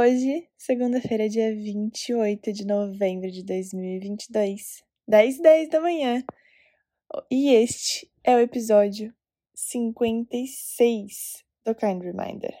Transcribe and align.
Hoje, 0.00 0.48
segunda-feira, 0.56 1.28
dia 1.28 1.52
28 1.52 2.52
de 2.52 2.64
novembro 2.64 3.28
de 3.32 3.42
2022, 3.42 4.84
10 5.08 5.38
e 5.38 5.42
10 5.42 5.70
da 5.70 5.80
manhã. 5.80 6.22
E 7.28 7.52
este 7.52 8.08
é 8.22 8.36
o 8.36 8.38
episódio 8.38 9.12
56 9.56 11.44
do 11.66 11.74
Kind 11.74 12.00
Reminder. 12.00 12.54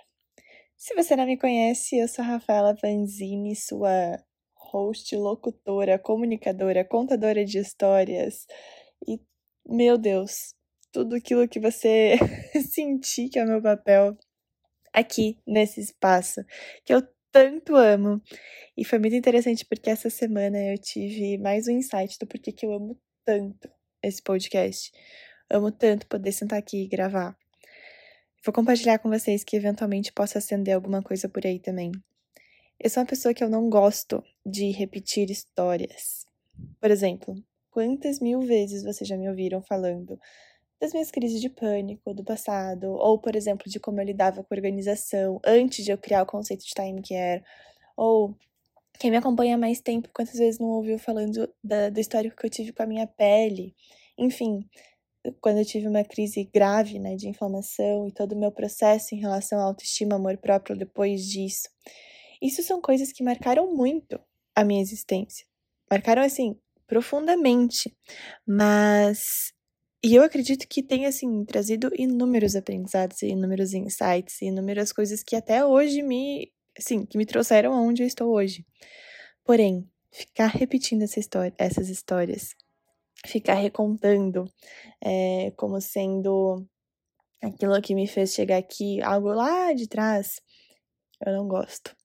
Se 0.76 0.96
você 0.96 1.14
não 1.14 1.26
me 1.26 1.38
conhece, 1.38 1.96
eu 1.98 2.08
sou 2.08 2.24
a 2.24 2.26
Rafaela 2.26 2.74
Panzini, 2.74 3.54
sua 3.54 4.20
host, 4.56 5.14
locutora, 5.14 5.96
comunicadora, 5.96 6.84
contadora 6.84 7.44
de 7.44 7.58
histórias 7.58 8.48
e, 9.06 9.20
meu 9.64 9.96
Deus, 9.96 10.56
tudo 10.90 11.14
aquilo 11.14 11.46
que 11.46 11.60
você 11.60 12.16
sentir 12.68 13.28
que 13.28 13.38
é 13.38 13.44
meu 13.44 13.62
papel 13.62 14.18
aqui 14.92 15.38
nesse 15.46 15.80
espaço 15.80 16.44
que 16.84 16.92
eu 16.92 17.00
tanto 17.32 17.76
amo. 17.76 18.20
E 18.76 18.84
foi 18.84 18.98
muito 18.98 19.16
interessante 19.16 19.64
porque 19.64 19.90
essa 19.90 20.10
semana 20.10 20.58
eu 20.58 20.78
tive 20.78 21.38
mais 21.38 21.68
um 21.68 21.72
insight 21.72 22.18
do 22.18 22.26
porquê 22.26 22.52
que 22.52 22.66
eu 22.66 22.72
amo 22.72 22.98
tanto 23.24 23.68
esse 24.02 24.22
podcast. 24.22 24.92
Amo 25.50 25.70
tanto 25.72 26.06
poder 26.06 26.32
sentar 26.32 26.58
aqui 26.58 26.84
e 26.84 26.88
gravar. 26.88 27.36
Vou 28.44 28.52
compartilhar 28.52 28.98
com 28.98 29.08
vocês 29.08 29.42
que 29.42 29.56
eventualmente 29.56 30.12
possa 30.12 30.38
acender 30.38 30.74
alguma 30.74 31.02
coisa 31.02 31.28
por 31.28 31.44
aí 31.44 31.58
também. 31.58 31.90
Eu 32.78 32.88
sou 32.88 33.02
uma 33.02 33.08
pessoa 33.08 33.34
que 33.34 33.42
eu 33.42 33.50
não 33.50 33.68
gosto 33.68 34.22
de 34.46 34.70
repetir 34.70 35.30
histórias. 35.30 36.24
Por 36.80 36.90
exemplo, 36.90 37.34
quantas 37.70 38.20
mil 38.20 38.40
vezes 38.40 38.84
vocês 38.84 39.08
já 39.08 39.16
me 39.16 39.28
ouviram 39.28 39.60
falando 39.62 40.18
das 40.80 40.92
minhas 40.92 41.10
crises 41.10 41.40
de 41.40 41.48
pânico 41.48 42.14
do 42.14 42.24
passado, 42.24 42.88
ou, 42.92 43.18
por 43.18 43.34
exemplo, 43.34 43.70
de 43.70 43.80
como 43.80 44.00
eu 44.00 44.04
lidava 44.04 44.44
com 44.44 44.54
a 44.54 44.56
organização 44.56 45.40
antes 45.44 45.84
de 45.84 45.90
eu 45.90 45.98
criar 45.98 46.22
o 46.22 46.26
conceito 46.26 46.64
de 46.64 46.72
time 46.72 47.02
care, 47.02 47.42
ou 47.96 48.34
quem 48.98 49.10
me 49.10 49.16
acompanha 49.16 49.54
há 49.56 49.58
mais 49.58 49.80
tempo, 49.80 50.08
quantas 50.12 50.38
vezes 50.38 50.60
não 50.60 50.68
ouviu 50.68 50.98
falando 50.98 51.52
da, 51.62 51.88
do 51.90 52.00
histórico 52.00 52.36
que 52.36 52.46
eu 52.46 52.50
tive 52.50 52.72
com 52.72 52.82
a 52.82 52.86
minha 52.86 53.06
pele, 53.06 53.74
enfim, 54.16 54.68
quando 55.40 55.58
eu 55.58 55.64
tive 55.64 55.86
uma 55.88 56.04
crise 56.04 56.44
grave, 56.44 56.98
né, 56.98 57.16
de 57.16 57.28
inflamação 57.28 58.06
e 58.06 58.12
todo 58.12 58.32
o 58.32 58.38
meu 58.38 58.52
processo 58.52 59.14
em 59.14 59.20
relação 59.20 59.58
à 59.58 59.64
autoestima, 59.64 60.16
amor 60.16 60.36
próprio 60.38 60.76
depois 60.76 61.24
disso. 61.24 61.68
Isso 62.40 62.62
são 62.62 62.80
coisas 62.80 63.12
que 63.12 63.22
marcaram 63.22 63.74
muito 63.74 64.18
a 64.54 64.64
minha 64.64 64.80
existência. 64.80 65.46
Marcaram 65.90 66.22
assim 66.22 66.56
profundamente, 66.86 67.94
mas 68.46 69.52
e 70.02 70.14
eu 70.14 70.22
acredito 70.22 70.66
que 70.68 70.82
tem, 70.82 71.06
assim, 71.06 71.44
trazido 71.44 71.90
inúmeros 71.96 72.54
aprendizados, 72.54 73.20
inúmeros 73.22 73.74
insights, 73.74 74.40
inúmeras 74.42 74.92
coisas 74.92 75.24
que 75.24 75.34
até 75.34 75.64
hoje 75.64 76.02
me, 76.02 76.52
assim, 76.78 77.04
que 77.04 77.18
me 77.18 77.26
trouxeram 77.26 77.72
aonde 77.74 78.02
eu 78.02 78.06
estou 78.06 78.32
hoje. 78.32 78.64
Porém, 79.44 79.90
ficar 80.12 80.46
repetindo 80.46 81.02
essa 81.02 81.18
história, 81.18 81.54
essas 81.58 81.88
histórias, 81.88 82.54
ficar 83.26 83.54
recontando 83.54 84.44
é, 85.02 85.50
como 85.56 85.80
sendo 85.80 86.64
aquilo 87.42 87.80
que 87.82 87.94
me 87.94 88.06
fez 88.06 88.32
chegar 88.32 88.58
aqui, 88.58 89.02
algo 89.02 89.28
lá 89.32 89.72
de 89.72 89.88
trás, 89.88 90.40
eu 91.26 91.32
não 91.32 91.48
gosto. 91.48 91.96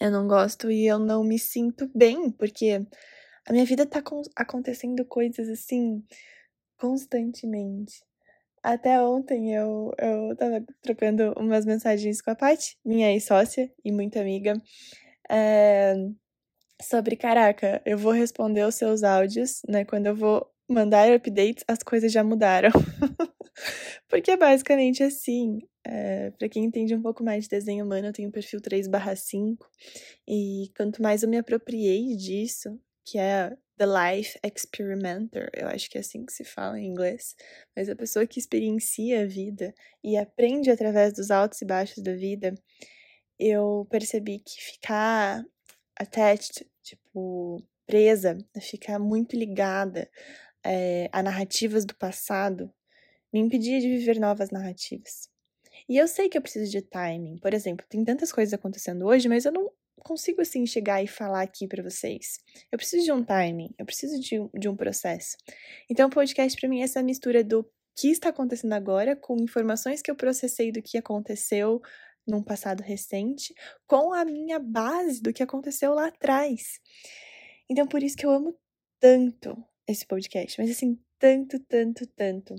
Eu 0.00 0.10
não 0.10 0.26
gosto 0.26 0.68
e 0.68 0.84
eu 0.86 0.98
não 0.98 1.22
me 1.22 1.38
sinto 1.38 1.88
bem, 1.94 2.32
porque 2.32 2.84
a 3.46 3.52
minha 3.52 3.64
vida 3.64 3.86
tá 3.86 4.02
acontecendo 4.34 5.04
coisas 5.04 5.48
assim 5.48 6.02
constantemente. 6.78 8.02
Até 8.62 9.00
ontem 9.00 9.54
eu, 9.54 9.92
eu 9.98 10.36
tava 10.36 10.64
trocando 10.82 11.34
umas 11.36 11.66
mensagens 11.66 12.22
com 12.22 12.30
a 12.30 12.34
Paty, 12.34 12.78
minha 12.84 13.12
ex-sócia 13.12 13.70
e 13.84 13.92
muito 13.92 14.18
amiga, 14.18 14.54
é, 15.30 15.94
sobre, 16.82 17.16
caraca, 17.16 17.82
eu 17.84 17.98
vou 17.98 18.12
responder 18.12 18.64
os 18.66 18.74
seus 18.74 19.02
áudios, 19.02 19.62
né? 19.68 19.84
Quando 19.84 20.06
eu 20.06 20.16
vou 20.16 20.46
mandar 20.68 21.10
updates, 21.12 21.64
as 21.68 21.80
coisas 21.82 22.12
já 22.12 22.24
mudaram. 22.24 22.70
Porque 24.08 24.30
é 24.32 24.36
basicamente 24.36 25.02
assim. 25.02 25.60
É, 25.86 26.30
para 26.32 26.48
quem 26.48 26.64
entende 26.64 26.94
um 26.94 27.02
pouco 27.02 27.22
mais 27.22 27.44
de 27.44 27.50
desenho 27.50 27.84
humano, 27.84 28.06
eu 28.08 28.12
tenho 28.12 28.28
um 28.28 28.32
perfil 28.32 28.60
3/5 28.60 29.68
e 30.26 30.70
quanto 30.76 31.02
mais 31.02 31.22
eu 31.22 31.28
me 31.28 31.36
apropriei 31.36 32.16
disso, 32.16 32.80
que 33.04 33.18
é 33.18 33.54
The 33.76 33.86
Life 33.86 34.38
Experimenter, 34.44 35.50
eu 35.52 35.66
acho 35.68 35.90
que 35.90 35.98
é 35.98 36.00
assim 36.00 36.24
que 36.24 36.32
se 36.32 36.44
fala 36.44 36.78
em 36.78 36.86
inglês, 36.86 37.34
mas 37.74 37.88
a 37.88 37.96
pessoa 37.96 38.26
que 38.26 38.38
experiencia 38.38 39.22
a 39.22 39.26
vida 39.26 39.74
e 40.02 40.16
aprende 40.16 40.70
através 40.70 41.12
dos 41.12 41.30
altos 41.30 41.60
e 41.60 41.64
baixos 41.64 42.02
da 42.02 42.14
vida, 42.14 42.54
eu 43.38 43.86
percebi 43.90 44.38
que 44.38 44.62
ficar 44.62 45.44
attached, 45.96 46.66
tipo, 46.82 47.62
presa, 47.86 48.38
ficar 48.60 48.98
muito 48.98 49.36
ligada 49.36 50.08
é, 50.64 51.08
a 51.12 51.22
narrativas 51.22 51.84
do 51.84 51.94
passado, 51.96 52.72
me 53.32 53.40
impedia 53.40 53.80
de 53.80 53.88
viver 53.88 54.20
novas 54.20 54.50
narrativas. 54.50 55.28
E 55.88 55.96
eu 55.96 56.06
sei 56.06 56.28
que 56.28 56.38
eu 56.38 56.42
preciso 56.42 56.70
de 56.70 56.80
timing. 56.80 57.38
Por 57.38 57.52
exemplo, 57.52 57.84
tem 57.88 58.04
tantas 58.04 58.32
coisas 58.32 58.54
acontecendo 58.54 59.06
hoje, 59.06 59.28
mas 59.28 59.44
eu 59.44 59.52
não 59.52 59.70
consigo 60.04 60.42
assim 60.42 60.64
chegar 60.66 61.02
e 61.02 61.08
falar 61.08 61.42
aqui 61.42 61.66
para 61.66 61.82
vocês. 61.82 62.38
Eu 62.70 62.78
preciso 62.78 63.04
de 63.04 63.10
um 63.10 63.24
timing, 63.24 63.74
eu 63.78 63.86
preciso 63.86 64.20
de, 64.20 64.36
de 64.56 64.68
um 64.68 64.76
processo. 64.76 65.36
Então, 65.90 66.06
o 66.06 66.10
podcast 66.10 66.60
para 66.60 66.68
mim 66.68 66.80
é 66.80 66.84
essa 66.84 67.02
mistura 67.02 67.42
do 67.42 67.68
que 67.96 68.08
está 68.10 68.28
acontecendo 68.28 68.74
agora 68.74 69.16
com 69.16 69.36
informações 69.40 70.02
que 70.02 70.10
eu 70.10 70.16
processei 70.16 70.70
do 70.70 70.82
que 70.82 70.98
aconteceu 70.98 71.80
num 72.26 72.42
passado 72.42 72.82
recente, 72.82 73.54
com 73.86 74.12
a 74.12 74.24
minha 74.24 74.58
base 74.58 75.22
do 75.22 75.32
que 75.32 75.42
aconteceu 75.42 75.94
lá 75.94 76.08
atrás. 76.08 76.80
Então, 77.68 77.86
por 77.86 78.02
isso 78.02 78.16
que 78.16 78.26
eu 78.26 78.30
amo 78.30 78.56
tanto 79.00 79.56
esse 79.86 80.06
podcast, 80.06 80.60
mas 80.60 80.70
assim, 80.70 80.98
tanto, 81.18 81.58
tanto, 81.60 82.06
tanto. 82.14 82.54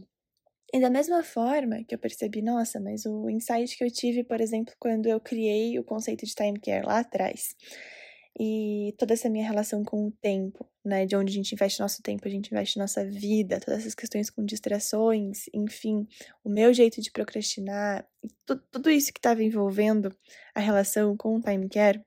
E 0.73 0.79
da 0.79 0.89
mesma 0.89 1.23
forma 1.23 1.83
que 1.83 1.95
eu 1.95 1.99
percebi, 1.99 2.41
nossa, 2.41 2.79
mas 2.79 3.05
o 3.05 3.29
insight 3.29 3.77
que 3.77 3.83
eu 3.83 3.91
tive, 3.91 4.23
por 4.23 4.41
exemplo, 4.41 4.73
quando 4.79 5.07
eu 5.07 5.19
criei 5.19 5.77
o 5.79 5.83
conceito 5.83 6.25
de 6.25 6.33
time 6.33 6.59
care 6.59 6.85
lá 6.85 6.99
atrás, 6.99 7.55
e 8.37 8.93
toda 8.97 9.13
essa 9.13 9.29
minha 9.29 9.47
relação 9.47 9.83
com 9.83 10.07
o 10.07 10.11
tempo, 10.11 10.69
né, 10.83 11.05
de 11.05 11.15
onde 11.15 11.31
a 11.31 11.35
gente 11.35 11.53
investe 11.53 11.79
nosso 11.79 12.01
tempo, 12.01 12.27
a 12.27 12.31
gente 12.31 12.47
investe 12.51 12.77
nossa 12.77 13.05
vida, 13.05 13.61
todas 13.61 13.81
essas 13.81 13.95
questões 13.95 14.29
com 14.29 14.43
distrações, 14.43 15.45
enfim, 15.53 16.05
o 16.43 16.49
meu 16.49 16.73
jeito 16.73 17.01
de 17.01 17.11
procrastinar, 17.11 18.05
tudo 18.71 18.89
isso 18.89 19.13
que 19.13 19.19
estava 19.19 19.41
envolvendo 19.41 20.13
a 20.53 20.59
relação 20.59 21.15
com 21.15 21.37
o 21.37 21.41
time 21.41 21.69
care, 21.69 22.01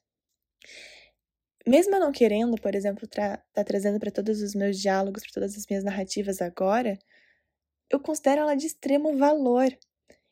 mesmo 1.66 1.94
eu 1.94 2.00
não 2.00 2.12
querendo, 2.12 2.56
por 2.56 2.74
exemplo, 2.74 3.04
estar 3.04 3.42
tá 3.52 3.64
trazendo 3.64 3.98
para 3.98 4.10
todos 4.10 4.42
os 4.42 4.54
meus 4.54 4.78
diálogos, 4.78 5.22
para 5.22 5.32
todas 5.32 5.56
as 5.56 5.66
minhas 5.68 5.84
narrativas 5.84 6.40
agora, 6.42 6.98
eu 7.90 8.00
considero 8.00 8.42
ela 8.42 8.54
de 8.54 8.66
extremo 8.66 9.16
valor. 9.16 9.66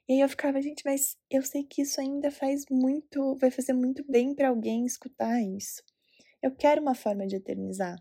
E 0.09 0.15
aí 0.15 0.21
eu 0.21 0.29
ficava, 0.29 0.61
gente, 0.63 0.83
mas 0.85 1.17
eu 1.31 1.43
sei 1.43 1.65
que 1.65 1.83
isso 1.83 2.01
ainda 2.01 2.31
faz 2.31 2.65
muito, 2.71 3.35
vai 3.37 3.51
fazer 3.51 3.73
muito 3.73 4.05
bem 4.09 4.35
para 4.35 4.49
alguém 4.49 4.87
escutar 4.87 5.41
isso. 5.43 5.83
Eu 6.43 6.55
quero 6.55 6.81
uma 6.81 6.95
forma 6.95 7.27
de 7.27 7.37
eternizar. 7.37 7.97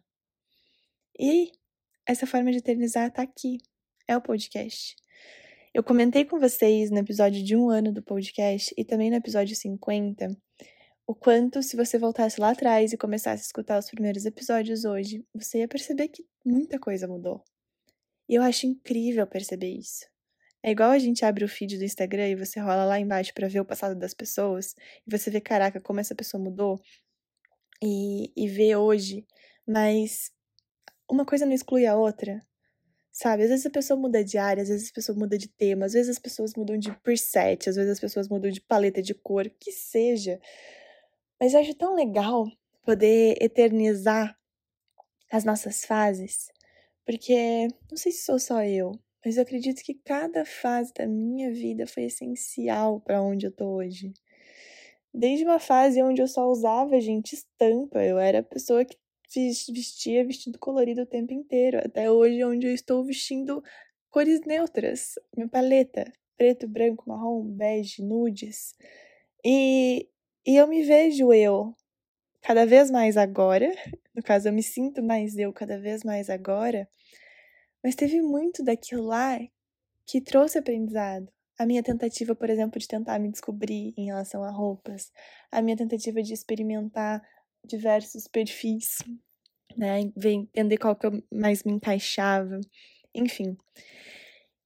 E 1.19 1.51
essa 2.05 2.27
forma 2.27 2.51
de 2.51 2.57
eternizar 2.57 3.11
tá 3.11 3.21
aqui. 3.21 3.57
É 4.07 4.15
o 4.15 4.21
podcast. 4.21 4.95
Eu 5.73 5.83
comentei 5.83 6.25
com 6.25 6.39
vocês 6.39 6.91
no 6.91 6.99
episódio 6.99 7.43
de 7.43 7.55
um 7.55 7.69
ano 7.69 7.91
do 7.91 8.03
podcast 8.03 8.73
e 8.77 8.85
também 8.85 9.09
no 9.09 9.17
episódio 9.17 9.55
50 9.55 10.37
o 11.07 11.13
quanto, 11.13 11.61
se 11.61 11.75
você 11.75 11.99
voltasse 11.99 12.41
lá 12.41 12.49
atrás 12.49 12.91
e 12.91 12.97
começasse 12.97 13.43
a 13.43 13.45
escutar 13.45 13.77
os 13.77 13.89
primeiros 13.89 14.25
episódios 14.25 14.85
hoje, 14.85 15.23
você 15.33 15.59
ia 15.59 15.67
perceber 15.67 16.07
que 16.07 16.25
muita 16.43 16.79
coisa 16.79 17.07
mudou. 17.07 17.43
E 18.27 18.35
eu 18.35 18.41
acho 18.41 18.65
incrível 18.65 19.25
perceber 19.27 19.69
isso. 19.69 20.05
É 20.63 20.71
igual 20.71 20.89
a 20.89 20.97
gente 20.97 21.23
abre 21.23 21.45
o 21.45 21.47
feed 21.47 21.77
do 21.77 21.83
Instagram 21.83 22.29
e 22.29 22.35
você 22.35 22.59
rola 22.59 22.85
lá 22.85 22.99
embaixo 22.99 23.31
para 23.35 23.47
ver 23.47 23.59
o 23.59 23.65
passado 23.65 23.95
das 23.95 24.15
pessoas 24.15 24.75
e 25.05 25.15
você 25.15 25.29
vê, 25.29 25.39
caraca, 25.39 25.79
como 25.79 25.99
essa 25.99 26.15
pessoa 26.15 26.41
mudou 26.41 26.81
e, 27.83 28.31
e 28.35 28.47
vê 28.47 28.75
hoje, 28.75 29.27
mas 29.67 30.31
uma 31.07 31.23
coisa 31.23 31.45
não 31.45 31.53
exclui 31.53 31.85
a 31.85 31.95
outra, 31.95 32.41
sabe? 33.11 33.43
Às 33.43 33.49
vezes 33.49 33.65
a 33.67 33.69
pessoa 33.69 33.99
muda 33.99 34.23
de 34.23 34.39
área, 34.39 34.63
às 34.63 34.69
vezes 34.69 34.89
a 34.89 34.93
pessoa 34.93 35.15
muda 35.15 35.37
de 35.37 35.47
tema, 35.47 35.85
às 35.85 35.93
vezes 35.93 36.09
as 36.09 36.19
pessoas 36.19 36.55
mudam 36.55 36.79
de 36.79 36.91
preset, 36.99 37.69
às 37.69 37.75
vezes 37.75 37.91
as 37.91 37.99
pessoas 37.99 38.27
mudam 38.27 38.49
de 38.49 38.59
paleta 38.59 39.03
de 39.03 39.13
cor, 39.13 39.47
que 39.59 39.71
seja. 39.71 40.39
Mas 41.39 41.53
eu 41.53 41.59
acho 41.59 41.75
tão 41.75 41.93
legal 41.93 42.43
poder 42.83 43.37
eternizar 43.39 44.35
as 45.31 45.43
nossas 45.43 45.85
fases 45.85 46.47
porque 47.05 47.67
não 47.89 47.97
sei 47.97 48.11
se 48.11 48.23
sou 48.23 48.39
só 48.39 48.63
eu, 48.63 48.91
mas 49.23 49.37
eu 49.37 49.43
acredito 49.43 49.83
que 49.83 49.93
cada 49.93 50.45
fase 50.45 50.93
da 50.93 51.07
minha 51.07 51.51
vida 51.51 51.87
foi 51.87 52.03
essencial 52.03 52.99
para 53.01 53.21
onde 53.21 53.45
eu 53.45 53.51
tô 53.51 53.75
hoje. 53.75 54.13
Desde 55.13 55.45
uma 55.45 55.59
fase 55.59 56.01
onde 56.03 56.21
eu 56.21 56.27
só 56.27 56.45
usava, 56.47 56.99
gente, 56.99 57.33
estampa, 57.33 58.03
eu 58.03 58.19
era 58.19 58.39
a 58.39 58.43
pessoa 58.43 58.83
que 58.83 58.97
vestia 59.73 60.25
vestido 60.25 60.59
colorido 60.59 61.01
o 61.01 61.05
tempo 61.05 61.33
inteiro, 61.33 61.79
até 61.79 62.11
hoje 62.11 62.43
onde 62.43 62.67
eu 62.67 62.73
estou 62.73 63.03
vestindo 63.03 63.63
cores 64.09 64.41
neutras, 64.45 65.15
minha 65.35 65.47
paleta, 65.47 66.11
preto, 66.37 66.67
branco, 66.67 67.03
marrom, 67.07 67.43
bege, 67.43 68.01
nudes, 68.01 68.75
E, 69.43 70.09
e 70.45 70.55
eu 70.57 70.67
me 70.67 70.83
vejo 70.83 71.33
eu 71.33 71.75
cada 72.41 72.65
vez 72.65 72.91
mais 72.91 73.17
agora, 73.17 73.71
no 74.15 74.23
caso, 74.23 74.47
eu 74.47 74.53
me 74.53 74.63
sinto 74.63 75.03
mais 75.03 75.37
eu 75.37 75.51
cada 75.51 75.79
vez 75.79 76.03
mais 76.03 76.29
agora, 76.29 76.87
mas 77.83 77.95
teve 77.95 78.21
muito 78.21 78.63
daquilo 78.63 79.03
lá 79.05 79.39
que 80.05 80.21
trouxe 80.21 80.57
aprendizado. 80.57 81.27
A 81.57 81.65
minha 81.65 81.83
tentativa, 81.83 82.35
por 82.35 82.49
exemplo, 82.49 82.79
de 82.79 82.87
tentar 82.87 83.19
me 83.19 83.31
descobrir 83.31 83.93
em 83.97 84.05
relação 84.07 84.43
a 84.43 84.51
roupas, 84.51 85.11
a 85.51 85.61
minha 85.61 85.77
tentativa 85.77 86.21
de 86.21 86.33
experimentar 86.33 87.21
diversos 87.65 88.27
perfis, 88.27 88.97
né, 89.77 90.01
entender 90.01 90.77
qual 90.77 90.95
que 90.95 91.05
eu 91.07 91.23
mais 91.31 91.63
me 91.63 91.73
encaixava, 91.73 92.59
enfim. 93.13 93.57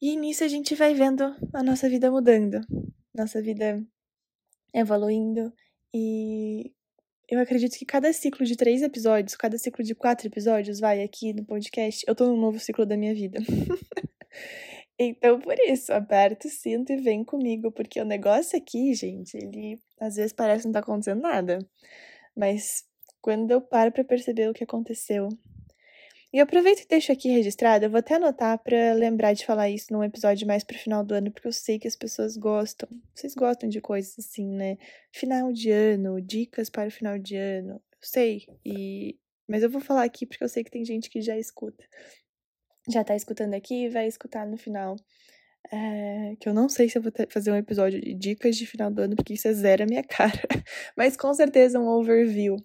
E 0.01 0.15
nisso 0.15 0.43
a 0.43 0.47
gente 0.47 0.75
vai 0.75 0.93
vendo 0.93 1.23
a 1.53 1.63
nossa 1.63 1.89
vida 1.89 2.09
mudando, 2.09 2.61
nossa 3.13 3.41
vida 3.41 3.83
evoluindo 4.73 5.53
e 5.93 6.73
eu 7.29 7.39
acredito 7.39 7.77
que 7.77 7.85
cada 7.85 8.11
ciclo 8.11 8.43
de 8.43 8.55
três 8.55 8.81
episódios, 8.81 9.35
cada 9.35 9.57
ciclo 9.57 9.83
de 9.83 9.93
quatro 9.93 10.27
episódios, 10.27 10.79
vai 10.79 11.03
aqui 11.03 11.31
no 11.31 11.45
podcast, 11.45 12.03
eu 12.07 12.15
tô 12.15 12.25
num 12.25 12.39
novo 12.39 12.59
ciclo 12.59 12.87
da 12.87 12.97
minha 12.97 13.13
vida. 13.13 13.39
então, 14.97 15.39
por 15.39 15.55
isso, 15.59 15.93
aperta 15.93 16.47
o 16.47 16.51
cinto 16.51 16.91
e 16.91 16.97
vem 16.97 17.23
comigo, 17.23 17.71
porque 17.71 18.01
o 18.01 18.05
negócio 18.05 18.57
aqui, 18.57 18.95
gente, 18.95 19.37
ele 19.37 19.79
às 19.99 20.15
vezes 20.15 20.33
parece 20.33 20.65
não 20.65 20.71
tá 20.71 20.79
acontecendo 20.79 21.21
nada. 21.21 21.59
Mas 22.35 22.83
quando 23.21 23.51
eu 23.51 23.61
paro 23.61 23.91
para 23.91 24.03
perceber 24.03 24.49
o 24.49 24.53
que 24.53 24.63
aconteceu, 24.63 25.29
e 26.31 26.39
aproveito 26.39 26.81
e 26.81 26.87
deixo 26.87 27.11
aqui 27.11 27.29
registrado, 27.29 27.85
eu 27.85 27.89
vou 27.89 27.99
até 27.99 28.15
anotar 28.15 28.59
para 28.59 28.93
lembrar 28.93 29.33
de 29.33 29.45
falar 29.45 29.69
isso 29.69 29.91
num 29.91 30.03
episódio 30.03 30.45
mais 30.47 30.63
pro 30.63 30.77
final 30.77 31.03
do 31.03 31.13
ano, 31.15 31.31
porque 31.31 31.47
eu 31.47 31.53
sei 31.53 31.79
que 31.79 31.87
as 31.87 31.95
pessoas 31.95 32.37
gostam. 32.37 32.87
Vocês 33.15 33.33
gostam 33.33 33.67
de 33.67 33.81
coisas 33.81 34.17
assim, 34.19 34.45
né? 34.45 34.77
Final 35.11 35.51
de 35.51 35.71
ano, 35.71 36.21
dicas 36.21 36.69
para 36.69 36.87
o 36.87 36.91
final 36.91 37.17
de 37.17 37.35
ano. 37.35 37.73
Eu 37.73 37.99
sei. 38.01 38.45
E 38.63 39.17
mas 39.47 39.63
eu 39.63 39.69
vou 39.69 39.81
falar 39.81 40.03
aqui 40.03 40.27
porque 40.27 40.43
eu 40.43 40.49
sei 40.49 40.63
que 40.63 40.69
tem 40.69 40.85
gente 40.85 41.09
que 41.09 41.21
já 41.21 41.35
escuta. 41.35 41.83
Já 42.87 43.03
tá 43.03 43.15
escutando 43.15 43.55
aqui 43.55 43.85
e 43.85 43.89
vai 43.89 44.07
escutar 44.07 44.45
no 44.45 44.57
final. 44.57 44.95
É, 45.71 46.35
que 46.39 46.47
eu 46.47 46.53
não 46.53 46.69
sei 46.69 46.87
se 46.89 46.97
eu 46.97 47.01
vou 47.01 47.11
fazer 47.29 47.51
um 47.51 47.55
episódio 47.55 47.99
de 47.99 48.13
dicas 48.13 48.55
de 48.55 48.65
final 48.67 48.91
do 48.91 49.01
ano, 49.01 49.15
porque 49.15 49.33
isso 49.33 49.47
é 49.47 49.53
zero 49.53 49.83
a 49.83 49.85
minha 49.87 50.03
cara. 50.05 50.41
Mas 50.95 51.17
com 51.17 51.33
certeza 51.33 51.79
um 51.79 51.87
overview 51.87 52.57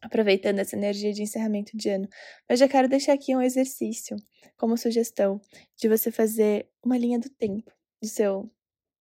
aproveitando 0.00 0.58
essa 0.58 0.76
energia 0.76 1.12
de 1.12 1.22
encerramento 1.22 1.76
de 1.76 1.88
ano. 1.88 2.08
Mas 2.48 2.58
já 2.58 2.68
quero 2.68 2.88
deixar 2.88 3.12
aqui 3.12 3.34
um 3.34 3.42
exercício 3.42 4.16
como 4.56 4.76
sugestão 4.76 5.40
de 5.76 5.88
você 5.88 6.10
fazer 6.10 6.68
uma 6.82 6.96
linha 6.96 7.18
do 7.18 7.28
tempo 7.28 7.72
do 8.02 8.08
seu 8.08 8.50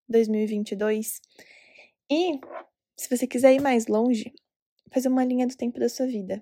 2022. 0.08 1.22
E 2.10 2.40
se 2.98 3.10
você 3.10 3.26
quiser 3.26 3.54
ir 3.54 3.62
mais 3.62 3.88
longe, 3.88 4.34
fazer 4.92 5.08
uma 5.08 5.24
linha 5.24 5.48
do 5.48 5.56
tempo 5.56 5.80
da 5.80 5.88
sua 5.88 6.06
vida. 6.06 6.42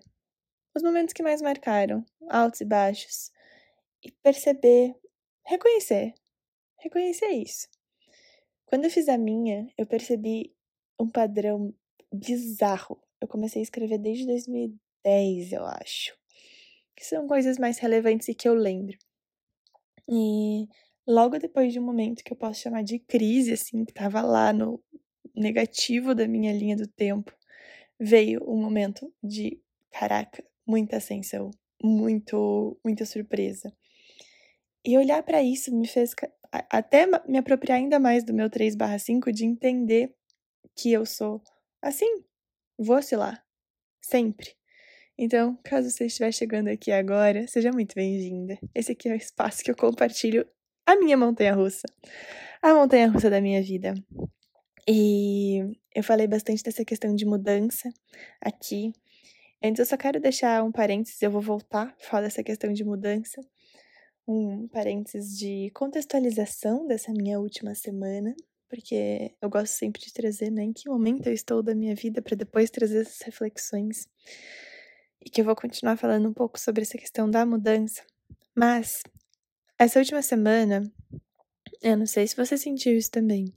Os 0.75 0.83
momentos 0.83 1.13
que 1.13 1.23
mais 1.23 1.41
marcaram, 1.41 2.05
altos 2.29 2.61
e 2.61 2.65
baixos. 2.65 3.31
E 4.03 4.11
perceber, 4.23 4.95
reconhecer. 5.45 6.13
Reconhecer 6.79 7.29
isso. 7.29 7.67
Quando 8.65 8.85
eu 8.85 8.91
fiz 8.91 9.09
a 9.09 9.17
minha, 9.17 9.67
eu 9.77 9.85
percebi 9.85 10.55
um 10.99 11.09
padrão 11.09 11.73
bizarro 12.13 13.01
eu 13.21 13.27
comecei 13.27 13.61
a 13.61 13.63
escrever 13.63 13.97
desde 13.97 14.25
2010, 14.25 15.51
eu 15.51 15.65
acho. 15.65 16.15
Que 16.95 17.05
são 17.05 17.27
coisas 17.27 17.57
mais 17.57 17.79
relevantes 17.79 18.27
e 18.27 18.35
que 18.35 18.47
eu 18.47 18.53
lembro. 18.53 18.97
E 20.09 20.67
logo 21.07 21.37
depois 21.37 21.73
de 21.73 21.79
um 21.79 21.83
momento 21.83 22.23
que 22.23 22.33
eu 22.33 22.37
posso 22.37 22.61
chamar 22.61 22.83
de 22.83 22.99
crise, 22.99 23.53
assim, 23.53 23.85
que 23.85 23.93
tava 23.93 24.21
lá 24.21 24.53
no 24.53 24.81
negativo 25.35 26.15
da 26.15 26.27
minha 26.27 26.53
linha 26.53 26.75
do 26.75 26.87
tempo, 26.87 27.31
veio 27.99 28.43
um 28.49 28.59
momento 28.61 29.13
de, 29.23 29.61
caraca, 29.91 30.43
muita 30.65 30.97
ascensão, 30.97 31.51
muito, 31.83 32.79
muita 32.83 33.05
surpresa. 33.05 33.71
E 34.85 34.97
olhar 34.97 35.21
para 35.23 35.43
isso 35.43 35.75
me 35.75 35.87
fez 35.87 36.13
até 36.51 37.05
me 37.27 37.37
apropriar 37.37 37.77
ainda 37.77 37.99
mais 37.99 38.23
do 38.23 38.33
meu 38.33 38.49
3/5 38.49 39.31
de 39.31 39.45
entender 39.45 40.15
que 40.75 40.91
eu 40.91 41.05
sou 41.05 41.41
assim, 41.81 42.07
Vou 42.77 42.97
oscilar. 42.97 43.43
Sempre. 43.99 44.55
Então, 45.17 45.57
caso 45.63 45.89
você 45.89 46.05
estiver 46.05 46.31
chegando 46.31 46.67
aqui 46.67 46.91
agora, 46.91 47.47
seja 47.47 47.71
muito 47.71 47.95
bem-vinda. 47.95 48.59
Esse 48.75 48.91
aqui 48.91 49.09
é 49.09 49.13
o 49.13 49.15
espaço 49.15 49.63
que 49.63 49.71
eu 49.71 49.75
compartilho 49.75 50.47
a 50.85 50.95
minha 50.95 51.17
montanha 51.17 51.55
russa. 51.55 51.87
A 52.61 52.75
montanha 52.75 53.09
russa 53.09 53.31
da 53.31 53.41
minha 53.41 53.63
vida. 53.63 53.95
E 54.87 55.75
eu 55.93 56.03
falei 56.03 56.27
bastante 56.27 56.63
dessa 56.63 56.85
questão 56.85 57.15
de 57.15 57.25
mudança 57.25 57.89
aqui. 58.39 58.93
Antes, 59.61 59.79
eu 59.79 59.85
só 59.87 59.97
quero 59.97 60.19
deixar 60.19 60.63
um 60.63 60.71
parênteses, 60.71 61.19
eu 61.19 61.31
vou 61.31 61.41
voltar 61.41 61.87
a 61.87 62.03
falar 62.05 62.23
dessa 62.23 62.43
questão 62.43 62.71
de 62.71 62.83
mudança. 62.83 63.41
Um 64.27 64.67
parênteses 64.67 65.35
de 65.35 65.71
contextualização 65.73 66.85
dessa 66.85 67.11
minha 67.11 67.39
última 67.39 67.73
semana, 67.73 68.35
porque 68.69 69.35
eu 69.41 69.49
gosto 69.49 69.73
sempre 69.73 70.01
de 70.01 70.13
trazer, 70.13 70.51
né, 70.51 70.63
em 70.63 70.73
que 70.73 70.89
momento 70.89 71.27
eu 71.27 71.33
estou 71.33 71.61
da 71.63 71.73
minha 71.73 71.95
vida 71.95 72.21
para 72.21 72.35
depois 72.35 72.69
trazer 72.69 73.01
essas 73.01 73.21
reflexões. 73.21 74.07
E 75.23 75.29
que 75.29 75.41
eu 75.41 75.45
vou 75.45 75.55
continuar 75.55 75.97
falando 75.97 76.29
um 76.29 76.33
pouco 76.33 76.59
sobre 76.59 76.81
essa 76.83 76.97
questão 76.97 77.29
da 77.29 77.45
mudança. 77.45 78.03
Mas 78.55 79.01
essa 79.77 79.99
última 79.99 80.21
semana, 80.21 80.91
eu 81.81 81.97
não 81.97 82.05
sei 82.05 82.27
se 82.27 82.35
você 82.35 82.57
sentiu 82.57 82.97
isso 82.97 83.11
também, 83.11 83.53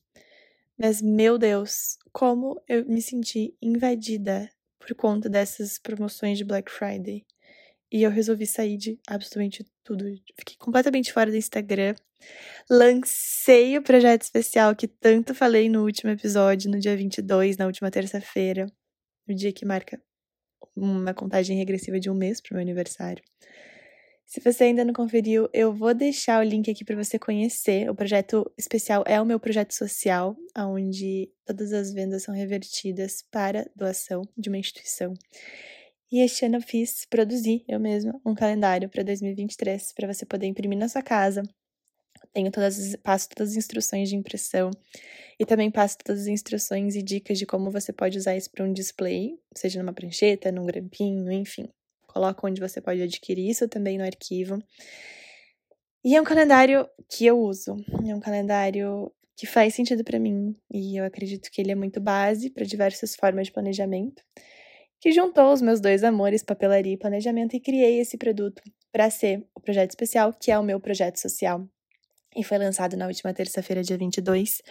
mas 0.78 1.02
meu 1.02 1.38
Deus, 1.38 1.98
como 2.12 2.60
eu 2.68 2.86
me 2.86 3.02
senti 3.02 3.54
invadida 3.60 4.50
por 4.78 4.94
conta 4.94 5.28
dessas 5.28 5.78
promoções 5.78 6.38
de 6.38 6.44
Black 6.44 6.70
Friday. 6.70 7.24
E 7.92 8.02
eu 8.02 8.10
resolvi 8.10 8.46
sair 8.46 8.76
de 8.76 8.98
absolutamente 9.06 9.64
tudo. 9.90 10.04
Fiquei 10.38 10.56
completamente 10.56 11.12
fora 11.12 11.30
do 11.30 11.36
Instagram. 11.36 11.94
Lancei 12.70 13.76
o 13.76 13.82
projeto 13.82 14.22
especial 14.22 14.76
que 14.76 14.86
tanto 14.86 15.34
falei 15.34 15.68
no 15.68 15.84
último 15.84 16.10
episódio, 16.12 16.70
no 16.70 16.78
dia 16.78 16.96
22, 16.96 17.56
na 17.56 17.66
última 17.66 17.90
terça-feira. 17.90 18.66
O 19.28 19.34
dia 19.34 19.52
que 19.52 19.64
marca 19.64 20.00
uma 20.76 21.12
contagem 21.12 21.56
regressiva 21.56 21.98
de 21.98 22.08
um 22.08 22.14
mês 22.14 22.40
para 22.40 22.52
o 22.52 22.54
meu 22.54 22.62
aniversário. 22.62 23.22
Se 24.24 24.38
você 24.38 24.64
ainda 24.64 24.84
não 24.84 24.92
conferiu, 24.92 25.48
eu 25.52 25.74
vou 25.74 25.92
deixar 25.92 26.40
o 26.40 26.48
link 26.48 26.70
aqui 26.70 26.84
para 26.84 26.94
você 26.94 27.18
conhecer. 27.18 27.90
O 27.90 27.94
projeto 27.96 28.48
especial 28.56 29.02
é 29.04 29.20
o 29.20 29.26
meu 29.26 29.40
projeto 29.40 29.72
social, 29.72 30.36
onde 30.56 31.28
todas 31.44 31.72
as 31.72 31.92
vendas 31.92 32.22
são 32.22 32.32
revertidas 32.32 33.24
para 33.28 33.68
doação 33.74 34.22
de 34.38 34.48
uma 34.48 34.58
instituição. 34.58 35.14
E 36.12 36.18
este 36.20 36.44
ano 36.44 36.56
eu 36.56 36.60
fiz, 36.60 37.04
produzi 37.04 37.64
eu 37.68 37.78
mesma, 37.78 38.20
um 38.26 38.34
calendário 38.34 38.88
para 38.88 39.04
2023 39.04 39.92
para 39.92 40.12
você 40.12 40.26
poder 40.26 40.46
imprimir 40.48 40.76
na 40.76 40.88
sua 40.88 41.02
casa. 41.02 41.42
Tenho 42.32 42.50
todas, 42.50 42.96
passo 42.96 43.28
todas 43.28 43.50
as 43.50 43.56
instruções 43.56 44.08
de 44.08 44.16
impressão 44.16 44.72
e 45.38 45.46
também 45.46 45.70
passo 45.70 45.98
todas 46.04 46.22
as 46.22 46.26
instruções 46.26 46.96
e 46.96 47.02
dicas 47.02 47.38
de 47.38 47.46
como 47.46 47.70
você 47.70 47.92
pode 47.92 48.18
usar 48.18 48.36
isso 48.36 48.50
para 48.50 48.64
um 48.64 48.72
display, 48.72 49.38
seja 49.54 49.80
numa 49.80 49.92
prancheta, 49.92 50.50
num 50.50 50.66
grampinho, 50.66 51.30
enfim. 51.30 51.68
Coloco 52.08 52.44
onde 52.44 52.60
você 52.60 52.80
pode 52.80 53.00
adquirir 53.00 53.48
isso 53.48 53.68
também 53.68 53.96
no 53.96 54.04
arquivo. 54.04 54.58
E 56.04 56.16
é 56.16 56.20
um 56.20 56.24
calendário 56.24 56.88
que 57.08 57.24
eu 57.24 57.38
uso. 57.38 57.76
É 58.04 58.12
um 58.12 58.20
calendário 58.20 59.12
que 59.36 59.46
faz 59.46 59.76
sentido 59.76 60.02
para 60.02 60.18
mim 60.18 60.56
e 60.72 60.96
eu 60.96 61.04
acredito 61.04 61.50
que 61.52 61.60
ele 61.60 61.70
é 61.70 61.76
muito 61.76 62.00
base 62.00 62.50
para 62.50 62.64
diversas 62.64 63.14
formas 63.14 63.46
de 63.46 63.52
planejamento 63.52 64.22
que 65.00 65.12
juntou 65.12 65.52
os 65.52 65.62
meus 65.62 65.80
dois 65.80 66.04
amores, 66.04 66.42
papelaria 66.42 66.92
e 66.92 66.96
planejamento, 66.96 67.54
e 67.56 67.60
criei 67.60 67.98
esse 68.00 68.18
produto 68.18 68.62
para 68.92 69.08
ser 69.08 69.46
o 69.54 69.60
projeto 69.60 69.90
especial, 69.90 70.32
que 70.32 70.50
é 70.50 70.58
o 70.58 70.62
meu 70.62 70.78
projeto 70.78 71.16
social. 71.18 71.66
E 72.36 72.44
foi 72.44 72.58
lançado 72.58 72.96
na 72.96 73.06
última 73.06 73.32
terça-feira, 73.32 73.82
dia 73.82 73.96
22. 73.96 74.62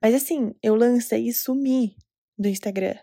Mas 0.00 0.14
assim, 0.14 0.54
eu 0.62 0.74
lancei 0.74 1.26
e 1.26 1.32
sumi 1.32 1.96
do 2.38 2.48
Instagram. 2.48 2.96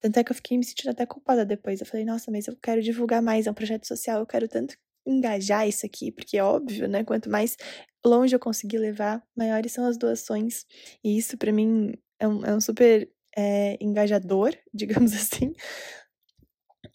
Tanto 0.00 0.18
é 0.18 0.24
que 0.24 0.30
eu 0.30 0.36
fiquei 0.36 0.58
me 0.58 0.64
sentindo 0.64 0.90
até 0.90 1.06
culpada 1.06 1.44
depois. 1.44 1.80
Eu 1.80 1.86
falei, 1.86 2.04
nossa, 2.04 2.30
mas 2.30 2.46
eu 2.46 2.56
quero 2.56 2.82
divulgar 2.82 3.22
mais, 3.22 3.46
é 3.46 3.50
um 3.50 3.54
projeto 3.54 3.86
social, 3.86 4.20
eu 4.20 4.26
quero 4.26 4.46
tanto 4.46 4.76
engajar 5.06 5.66
isso 5.66 5.86
aqui, 5.86 6.10
porque 6.10 6.36
é 6.36 6.42
óbvio, 6.42 6.88
né? 6.88 7.04
Quanto 7.04 7.30
mais 7.30 7.56
longe 8.04 8.34
eu 8.34 8.40
conseguir 8.40 8.78
levar, 8.78 9.22
maiores 9.36 9.72
são 9.72 9.86
as 9.86 9.96
doações. 9.96 10.66
E 11.02 11.16
isso, 11.16 11.38
para 11.38 11.52
mim, 11.52 11.92
é 12.18 12.28
um, 12.28 12.44
é 12.44 12.54
um 12.54 12.60
super 12.60 13.08
é, 13.36 13.76
engajador, 13.80 14.52
digamos 14.74 15.12
assim, 15.14 15.52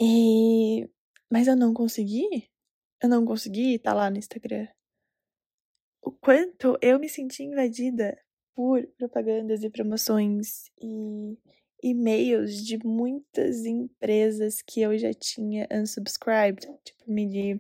e... 0.01 0.89
Mas 1.31 1.48
eu 1.48 1.55
não 1.55 1.74
consegui. 1.74 2.50
Eu 3.01 3.10
não 3.10 3.25
consegui 3.25 3.75
estar 3.75 3.93
lá 3.93 4.10
no 4.10 4.17
Instagram. 4.17 4.67
O 6.01 6.12
quanto 6.12 6.77
eu 6.81 7.00
me 7.00 7.08
senti 7.08 7.43
invadida 7.43 8.17
por 8.55 8.86
propagandas 8.98 9.63
e 9.63 9.70
promoções 9.70 10.65
e 10.81 11.38
e-mails 11.84 12.63
de 12.63 12.77
muitas 12.86 13.65
empresas 13.65 14.62
que 14.62 14.81
eu 14.81 14.98
já 14.98 15.13
tinha 15.13 15.67
unsubscribed, 15.72 16.67
tipo, 16.84 17.12
me, 17.12 17.60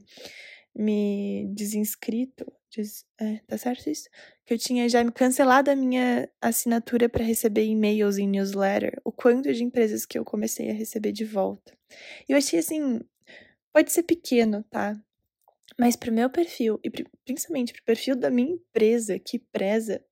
me 0.75 1.47
desinscrito. 1.53 2.45
Des, 2.73 3.05
é, 3.19 3.39
tá 3.47 3.57
certo 3.57 3.89
isso? 3.89 4.09
Que 4.45 4.53
eu 4.53 4.57
tinha 4.57 4.87
já 4.87 5.03
cancelado 5.11 5.69
a 5.69 5.75
minha 5.75 6.29
assinatura 6.41 7.09
para 7.09 7.23
receber 7.23 7.65
e-mails 7.65 8.17
em 8.17 8.27
newsletter. 8.27 8.99
O 9.03 9.11
quanto 9.11 9.51
de 9.53 9.63
empresas 9.63 10.05
que 10.05 10.17
eu 10.17 10.23
comecei 10.23 10.69
a 10.69 10.73
receber 10.73 11.11
de 11.11 11.25
volta. 11.25 11.77
E 12.27 12.31
eu 12.31 12.37
achei 12.37 12.59
assim, 12.59 13.01
pode 13.73 13.91
ser 13.91 14.03
pequeno, 14.03 14.63
tá? 14.69 14.97
Mas 15.79 15.95
pro 15.95 16.11
meu 16.11 16.29
perfil, 16.29 16.79
e 16.83 16.89
principalmente 17.25 17.73
pro 17.73 17.83
perfil 17.83 18.15
da 18.15 18.29
minha 18.29 18.53
empresa, 18.53 19.19
que 19.19 19.39
preza 19.39 20.03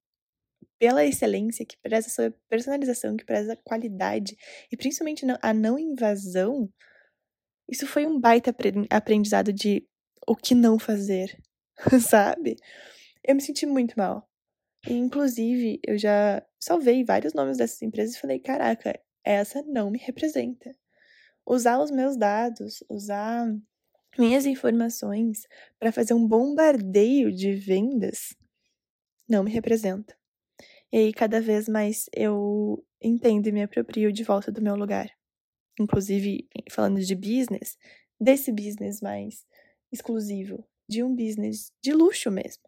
pela 0.80 1.06
excelência, 1.06 1.66
que 1.66 1.78
preza 1.78 2.10
sobre 2.10 2.40
personalização, 2.50 3.18
que 3.18 3.26
preza 3.26 3.58
qualidade, 3.64 4.38
e 4.72 4.78
principalmente 4.78 5.26
a 5.42 5.54
não 5.54 5.78
invasão, 5.78 6.72
isso 7.70 7.86
foi 7.86 8.06
um 8.06 8.20
baita 8.20 8.56
aprendizado 8.90 9.52
de 9.54 9.86
o 10.26 10.36
que 10.36 10.56
não 10.56 10.80
fazer, 10.80 11.38
sabe? 12.02 12.58
Eu 13.24 13.36
me 13.36 13.42
senti 13.42 13.66
muito 13.66 13.96
mal. 13.98 14.28
E, 14.88 14.94
inclusive, 14.94 15.80
eu 15.86 15.98
já 15.98 16.46
salvei 16.60 17.04
vários 17.04 17.34
nomes 17.34 17.58
dessas 17.58 17.82
empresas 17.82 18.16
e 18.16 18.20
falei: 18.20 18.40
caraca, 18.40 19.00
essa 19.24 19.62
não 19.64 19.90
me 19.90 20.00
representa. 20.00 20.76
Usar 21.46 21.80
os 21.80 21.92
meus 21.92 22.18
dados, 22.18 22.84
usar 22.90 23.48
minhas 24.18 24.46
informações 24.46 25.48
para 25.80 25.92
fazer 25.92 26.14
um 26.14 26.28
bombardeio 26.28 27.32
de 27.32 27.54
vendas 27.54 28.36
não 29.28 29.44
me 29.44 29.52
representa. 29.52 30.18
E 30.92 30.98
aí, 30.98 31.14
cada 31.14 31.40
vez 31.40 31.70
mais 31.70 32.10
eu 32.16 32.84
entendo 33.02 33.48
e 33.48 33.52
me 33.52 33.64
aproprio 33.64 34.12
de 34.12 34.24
volta 34.24 34.52
do 34.52 34.62
meu 34.62 34.76
lugar. 34.76 35.10
Inclusive, 35.80 36.48
falando 36.72 37.00
de 37.00 37.16
business, 37.16 37.78
desse 38.20 38.52
business 38.52 39.00
mais 39.02 39.46
exclusivo, 39.92 40.68
de 40.90 41.04
um 41.04 41.16
business 41.16 41.72
de 41.84 41.94
luxo 41.94 42.32
mesmo 42.32 42.64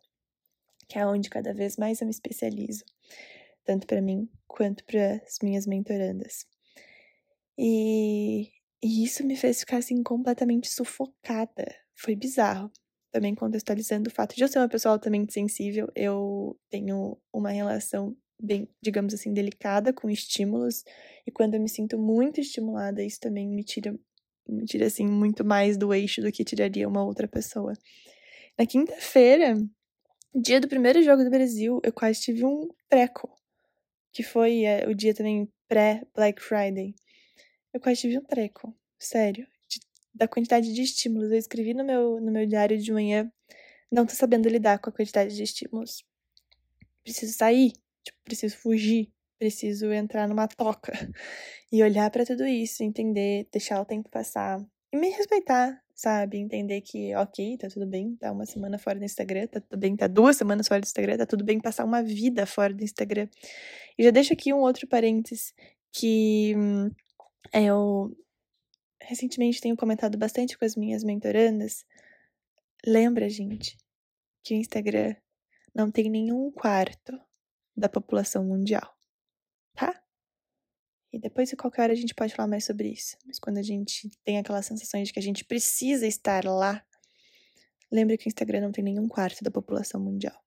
que 0.91 0.99
é 0.99 1.07
onde 1.07 1.29
cada 1.29 1.53
vez 1.53 1.77
mais 1.77 2.01
eu 2.01 2.05
me 2.05 2.11
especializo, 2.11 2.83
tanto 3.63 3.87
para 3.87 4.01
mim 4.01 4.29
quanto 4.45 4.83
para 4.83 5.21
as 5.25 5.37
minhas 5.41 5.65
mentorandas. 5.65 6.45
E, 7.57 8.49
e 8.83 9.05
isso 9.05 9.25
me 9.25 9.37
fez 9.37 9.61
ficar 9.61 9.77
assim 9.77 10.03
completamente 10.03 10.69
sufocada. 10.69 11.73
Foi 11.95 12.13
bizarro. 12.13 12.69
Também 13.09 13.33
contextualizando 13.33 14.09
o 14.09 14.13
fato 14.13 14.35
de 14.35 14.43
eu 14.43 14.49
ser 14.49 14.59
uma 14.59 14.67
pessoa 14.67 14.93
altamente 14.93 15.31
sensível, 15.31 15.87
eu 15.95 16.57
tenho 16.69 17.17
uma 17.33 17.51
relação 17.51 18.15
bem, 18.41 18.67
digamos 18.81 19.13
assim, 19.13 19.33
delicada 19.33 19.93
com 19.93 20.09
estímulos, 20.09 20.83
e 21.25 21.31
quando 21.31 21.53
eu 21.53 21.61
me 21.61 21.69
sinto 21.69 21.97
muito 21.97 22.39
estimulada, 22.39 23.03
isso 23.03 23.19
também 23.19 23.47
me 23.47 23.63
tira, 23.63 23.97
me 24.47 24.65
tira 24.65 24.87
assim 24.87 25.05
muito 25.05 25.45
mais 25.45 25.77
do 25.77 25.93
eixo 25.93 26.21
do 26.21 26.31
que 26.31 26.43
tiraria 26.43 26.87
uma 26.87 27.03
outra 27.03 27.27
pessoa. 27.27 27.73
Na 28.57 28.65
quinta-feira, 28.65 29.55
Dia 30.33 30.61
do 30.61 30.67
primeiro 30.69 31.03
jogo 31.03 31.25
do 31.25 31.29
Brasil, 31.29 31.81
eu 31.83 31.91
quase 31.91 32.21
tive 32.21 32.45
um 32.45 32.69
treco. 32.87 33.29
Que 34.13 34.23
foi 34.23 34.63
é, 34.63 34.87
o 34.87 34.95
dia 34.95 35.13
também 35.13 35.51
pré-Black 35.67 36.41
Friday. 36.41 36.95
Eu 37.73 37.81
quase 37.81 38.01
tive 38.01 38.17
um 38.17 38.23
treco. 38.23 38.73
Sério. 38.97 39.45
De, 39.67 39.81
da 40.13 40.29
quantidade 40.29 40.73
de 40.73 40.81
estímulos. 40.81 41.31
Eu 41.31 41.37
escrevi 41.37 41.73
no 41.73 41.83
meu, 41.83 42.21
no 42.21 42.31
meu 42.31 42.47
diário 42.47 42.77
de 42.77 42.93
manhã. 42.93 43.29
Não 43.91 44.05
tô 44.05 44.13
sabendo 44.13 44.47
lidar 44.47 44.79
com 44.79 44.89
a 44.89 44.93
quantidade 44.93 45.35
de 45.35 45.43
estímulos. 45.43 46.05
Preciso 47.03 47.33
sair. 47.33 47.73
Tipo, 48.01 48.17
preciso 48.23 48.55
fugir. 48.55 49.11
Preciso 49.37 49.91
entrar 49.91 50.29
numa 50.29 50.47
toca. 50.47 50.93
E 51.73 51.81
olhar 51.81 52.11
para 52.11 52.25
tudo 52.25 52.45
isso, 52.45 52.83
entender, 52.83 53.47
deixar 53.49 53.79
o 53.79 53.85
tempo 53.85 54.09
passar. 54.09 54.59
E 54.91 54.97
me 54.97 55.07
respeitar, 55.07 55.81
sabe? 56.01 56.37
Entender 56.37 56.81
que, 56.81 57.13
ok, 57.15 57.57
tá 57.57 57.67
tudo 57.69 57.85
bem, 57.85 58.15
tá 58.15 58.31
uma 58.31 58.45
semana 58.45 58.79
fora 58.79 58.97
do 58.97 59.05
Instagram, 59.05 59.45
tá 59.45 59.61
tudo 59.61 59.79
bem, 59.79 59.95
tá 59.95 60.07
duas 60.07 60.35
semanas 60.35 60.67
fora 60.67 60.81
do 60.81 60.85
Instagram, 60.85 61.17
tá 61.17 61.27
tudo 61.27 61.43
bem 61.43 61.59
passar 61.59 61.85
uma 61.85 62.01
vida 62.01 62.45
fora 62.47 62.73
do 62.73 62.83
Instagram. 62.83 63.27
E 63.97 64.03
já 64.03 64.09
deixo 64.09 64.33
aqui 64.33 64.51
um 64.51 64.61
outro 64.61 64.87
parênteses 64.87 65.53
que 65.93 66.55
hum, 66.57 66.89
eu 67.53 68.17
recentemente 68.99 69.61
tenho 69.61 69.77
comentado 69.77 70.17
bastante 70.17 70.57
com 70.57 70.65
as 70.65 70.75
minhas 70.75 71.03
mentorandas. 71.03 71.85
Lembra, 72.83 73.29
gente, 73.29 73.77
que 74.43 74.55
o 74.55 74.57
Instagram 74.57 75.15
não 75.73 75.91
tem 75.91 76.09
nenhum 76.09 76.51
quarto 76.51 77.19
da 77.77 77.87
população 77.87 78.43
mundial? 78.43 78.91
E 81.13 81.19
depois, 81.19 81.49
de 81.49 81.55
qualquer 81.55 81.83
hora, 81.83 81.93
a 81.93 81.95
gente 81.95 82.15
pode 82.15 82.33
falar 82.33 82.47
mais 82.47 82.63
sobre 82.63 82.89
isso. 82.89 83.17
Mas 83.25 83.37
quando 83.37 83.57
a 83.57 83.61
gente 83.63 84.09
tem 84.23 84.37
aquela 84.37 84.61
sensação 84.61 85.01
de 85.03 85.11
que 85.11 85.19
a 85.19 85.21
gente 85.21 85.43
precisa 85.43 86.07
estar 86.07 86.45
lá, 86.45 86.85
lembre 87.91 88.17
que 88.17 88.27
o 88.27 88.29
Instagram 88.29 88.61
não 88.61 88.71
tem 88.71 88.83
nenhum 88.83 89.07
quarto 89.07 89.43
da 89.43 89.51
população 89.51 89.99
mundial. 89.99 90.41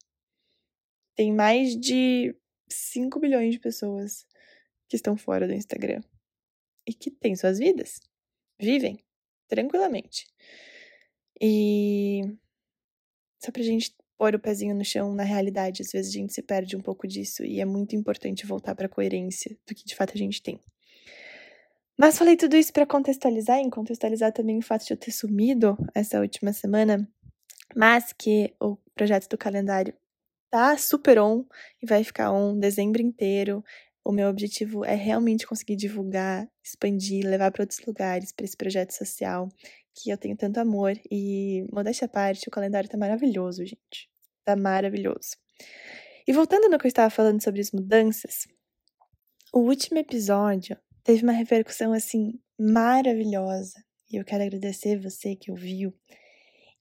Tem 1.14 1.32
mais 1.32 1.76
de 1.78 2.34
5 2.68 3.20
bilhões 3.20 3.52
de 3.52 3.60
pessoas 3.60 4.26
que 4.88 4.96
estão 4.96 5.16
fora 5.16 5.46
do 5.46 5.52
Instagram 5.52 6.00
e 6.86 6.94
que 6.94 7.10
têm 7.10 7.36
suas 7.36 7.58
vidas, 7.58 8.00
vivem 8.58 8.98
tranquilamente. 9.48 10.26
E 11.40 12.22
só 13.42 13.52
pra 13.52 13.62
gente 13.62 13.94
pôr 14.18 14.34
o 14.34 14.38
pezinho 14.38 14.74
no 14.74 14.84
chão 14.84 15.14
na 15.14 15.22
realidade. 15.22 15.82
Às 15.82 15.90
vezes 15.90 16.10
a 16.10 16.18
gente 16.18 16.32
se 16.32 16.42
perde 16.42 16.76
um 16.76 16.80
pouco 16.80 17.06
disso 17.06 17.44
e 17.44 17.60
é 17.60 17.64
muito 17.64 17.96
importante 17.96 18.46
voltar 18.46 18.74
para 18.74 18.86
a 18.86 18.88
coerência 18.88 19.56
do 19.66 19.74
que 19.74 19.84
de 19.84 19.94
fato 19.94 20.12
a 20.14 20.18
gente 20.18 20.42
tem. 20.42 20.60
Mas 21.96 22.18
falei 22.18 22.36
tudo 22.36 22.56
isso 22.56 22.72
para 22.72 22.86
contextualizar, 22.86 23.60
e 23.60 23.70
contextualizar 23.70 24.32
também 24.32 24.58
o 24.58 24.62
fato 24.62 24.84
de 24.84 24.92
eu 24.92 24.96
ter 24.96 25.12
sumido 25.12 25.76
essa 25.94 26.20
última 26.20 26.52
semana, 26.52 27.08
mas 27.74 28.12
que 28.12 28.52
o 28.60 28.76
projeto 28.94 29.28
do 29.28 29.38
calendário 29.38 29.94
tá 30.50 30.76
super 30.76 31.18
on 31.20 31.44
e 31.80 31.86
vai 31.86 32.02
ficar 32.02 32.32
on 32.32 32.58
dezembro 32.58 33.00
inteiro. 33.00 33.62
O 34.04 34.12
meu 34.12 34.28
objetivo 34.28 34.84
é 34.84 34.94
realmente 34.94 35.46
conseguir 35.46 35.76
divulgar, 35.76 36.48
expandir, 36.62 37.26
levar 37.26 37.50
para 37.52 37.62
outros 37.62 37.80
lugares 37.86 38.32
para 38.32 38.44
esse 38.44 38.56
projeto 38.56 38.90
social 38.92 39.48
que 39.94 40.10
eu 40.10 40.18
tenho 40.18 40.36
tanto 40.36 40.58
amor 40.58 40.92
e, 41.10 41.64
modéstia 41.72 42.06
à 42.06 42.08
parte, 42.08 42.48
o 42.48 42.50
calendário 42.50 42.88
tá 42.88 42.96
maravilhoso, 42.96 43.64
gente. 43.64 44.10
Tá 44.44 44.56
maravilhoso. 44.56 45.36
E 46.26 46.32
voltando 46.32 46.68
no 46.68 46.78
que 46.78 46.86
eu 46.86 46.88
estava 46.88 47.10
falando 47.10 47.42
sobre 47.42 47.60
as 47.60 47.70
mudanças, 47.70 48.46
o 49.52 49.60
último 49.60 49.98
episódio 49.98 50.76
teve 51.04 51.22
uma 51.22 51.32
repercussão 51.32 51.92
assim 51.92 52.40
maravilhosa. 52.58 53.82
E 54.10 54.16
eu 54.16 54.24
quero 54.24 54.42
agradecer 54.42 54.98
você 54.98 55.36
que 55.36 55.50
ouviu 55.50 55.94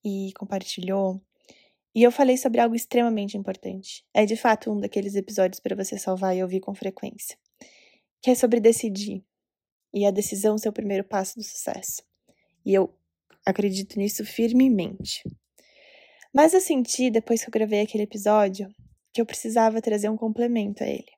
e 0.03 0.32
compartilhou. 0.38 1.22
E 1.96 2.01
eu 2.01 2.12
falei 2.12 2.38
sobre 2.38 2.60
algo 2.60 2.75
extremamente 2.75 3.38
importante. 3.38 4.03
É 4.13 4.25
de 4.25 4.36
fato 4.36 4.72
um 4.72 4.79
daqueles 4.79 5.15
episódios 5.15 5.60
para 5.60 5.75
você 5.75 5.98
salvar 5.98 6.36
e 6.36 6.41
ouvir 6.41 6.60
com 6.60 6.74
frequência. 6.74 7.38
Que 8.22 8.32
é 8.32 8.36
sobre 8.36 8.60
decidir. 8.60 9.24
E 9.93 10.05
a 10.05 10.12
decisão 10.12 10.58
ser 10.58 10.70
o 10.70 10.74
primeiro 10.74 11.03
passo 11.03 11.38
do 11.38 11.43
sucesso. 11.43 12.01
E 12.65 12.74
eu 12.74 12.91
Acredito 13.46 13.98
nisso 13.98 14.26
firmemente. 14.26 15.22
Mas 16.34 16.54
eu 16.54 16.62
senti, 16.62 17.10
depois 17.12 17.42
que 17.42 17.50
eu 17.50 17.52
gravei 17.52 17.82
aquele 17.82 18.04
episódio, 18.04 18.74
que 19.14 19.22
eu 19.22 19.26
precisava 19.26 19.82
trazer 19.82 20.10
um 20.10 20.18
complemento 20.18 20.84
a 20.84 20.88
ele. 20.88 21.12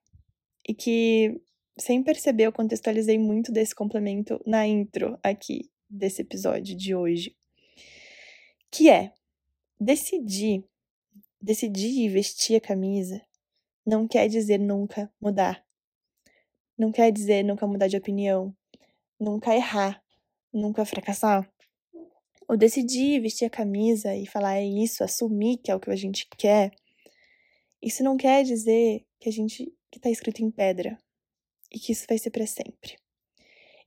E 0.68 0.74
que, 0.74 1.40
sem 1.80 2.04
perceber, 2.04 2.44
eu 2.44 2.52
contextualizei 2.52 3.18
muito 3.18 3.52
desse 3.52 3.74
complemento 3.74 4.42
na 4.46 4.68
intro 4.68 5.18
aqui 5.24 5.70
desse 5.90 6.22
episódio 6.22 6.76
de 6.76 6.94
hoje. 6.94 7.36
Que 8.72 8.90
é 8.90 9.14
decidir, 9.80 10.66
decidir 11.40 12.10
vestir 12.10 12.58
a 12.58 12.62
camisa 12.62 13.22
não 13.86 14.08
quer 14.08 14.28
dizer 14.28 14.58
nunca 14.58 15.12
mudar. 15.22 15.64
Não 16.78 16.92
quer 16.92 17.12
dizer 17.12 17.44
nunca 17.44 17.68
mudar 17.68 17.88
de 17.88 17.96
opinião, 17.96 18.54
nunca 19.20 19.56
errar, 19.56 20.04
nunca 20.52 20.84
fracassar 20.84 21.48
ou 22.48 22.58
decidir 22.58 23.22
vestir 23.22 23.46
a 23.46 23.50
camisa 23.50 24.16
e 24.16 24.26
falar 24.26 24.58
é 24.58 24.66
isso, 24.66 25.04
assumir 25.04 25.58
que 25.58 25.72
é 25.72 25.76
o 25.76 25.80
que 25.80 25.90
a 25.90 25.96
gente 25.96 26.28
quer, 26.38 26.72
isso 27.82 28.04
não 28.04 28.18
quer 28.18 28.44
dizer 28.44 29.06
que 29.20 29.30
a 29.30 29.32
gente 29.32 29.72
que 29.92 30.00
tá 30.00 30.10
escrito 30.10 30.44
em 30.44 30.52
pedra 30.52 30.98
e 31.72 31.80
que 31.80 31.92
isso 31.92 32.06
vai 32.08 32.18
ser 32.18 32.32
para 32.32 32.46
sempre. 32.46 32.98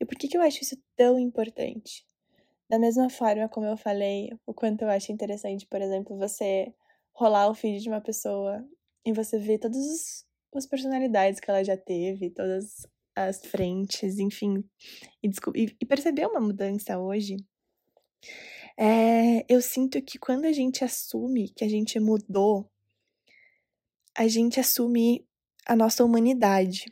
E 0.01 0.05
por 0.05 0.17
que 0.17 0.29
que 0.29 0.37
eu 0.37 0.43
acho 0.43 0.63
isso 0.63 0.77
tão 0.97 1.19
importante? 1.19 2.07
Da 2.69 2.79
mesma 2.79 3.11
forma 3.11 3.49
como 3.49 3.67
eu 3.67 3.77
falei, 3.77 4.31
o 4.47 4.55
quanto 4.55 4.83
eu 4.83 4.89
acho 4.89 5.11
interessante, 5.11 5.67
por 5.67 5.83
exemplo, 5.83 6.17
você 6.17 6.73
rolar 7.13 7.49
o 7.51 7.55
feed 7.55 7.83
de 7.83 7.89
uma 7.89 8.01
pessoa 8.01 8.65
e 9.05 9.13
você 9.13 9.39
ver 9.39 9.59
todas 9.59 10.25
as 10.55 10.67
personalidades 10.67 11.41
que 11.41 11.51
ela 11.51 11.65
já 11.65 11.77
teve, 11.77 12.31
todas 12.31 12.87
as 13.17 13.45
frentes, 13.45 14.19
enfim, 14.19 14.65
e, 15.23 15.77
e 15.81 15.87
perceber 15.87 16.27
uma 16.27 16.41
mudança 16.41 16.99
hoje 16.99 17.37
é, 18.77 19.45
eu 19.49 19.61
sinto 19.61 20.01
que 20.01 20.19
quando 20.19 20.45
a 20.45 20.53
gente 20.53 20.85
assume 20.85 21.49
que 21.51 21.65
a 21.65 21.69
gente 21.69 21.99
mudou, 21.99 22.71
a 24.17 24.29
gente 24.29 24.61
assume 24.61 25.27
a 25.67 25.77
nossa 25.77 26.05
humanidade. 26.05 26.87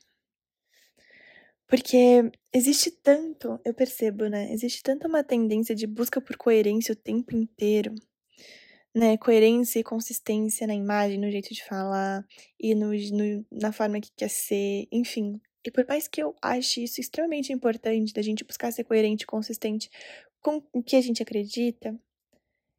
Porque 1.68 2.30
existe 2.52 2.90
tanto, 2.90 3.58
eu 3.64 3.74
percebo, 3.74 4.28
né? 4.28 4.52
Existe 4.52 4.82
tanta 4.82 5.08
uma 5.08 5.24
tendência 5.24 5.74
de 5.74 5.86
busca 5.86 6.20
por 6.20 6.36
coerência 6.36 6.92
o 6.92 6.96
tempo 6.96 7.34
inteiro, 7.36 7.94
né? 8.94 9.16
Coerência 9.16 9.80
e 9.80 9.84
consistência 9.84 10.66
na 10.66 10.74
imagem, 10.74 11.18
no 11.18 11.30
jeito 11.30 11.52
de 11.52 11.64
falar 11.64 12.24
e 12.58 12.74
no, 12.74 12.92
no 12.92 13.46
na 13.50 13.72
forma 13.72 14.00
que 14.00 14.10
quer 14.16 14.30
ser, 14.30 14.86
enfim. 14.92 15.40
E 15.66 15.70
por 15.70 15.84
mais 15.88 16.06
que 16.06 16.22
eu 16.22 16.34
ache 16.40 16.84
isso 16.84 17.00
extremamente 17.00 17.52
importante, 17.52 18.12
da 18.12 18.22
gente 18.22 18.44
buscar 18.44 18.72
ser 18.72 18.84
coerente 18.84 19.24
e 19.24 19.26
consistente 19.26 19.90
com 20.46 20.62
o 20.72 20.80
que 20.80 20.94
a 20.94 21.00
gente 21.00 21.20
acredita, 21.20 21.98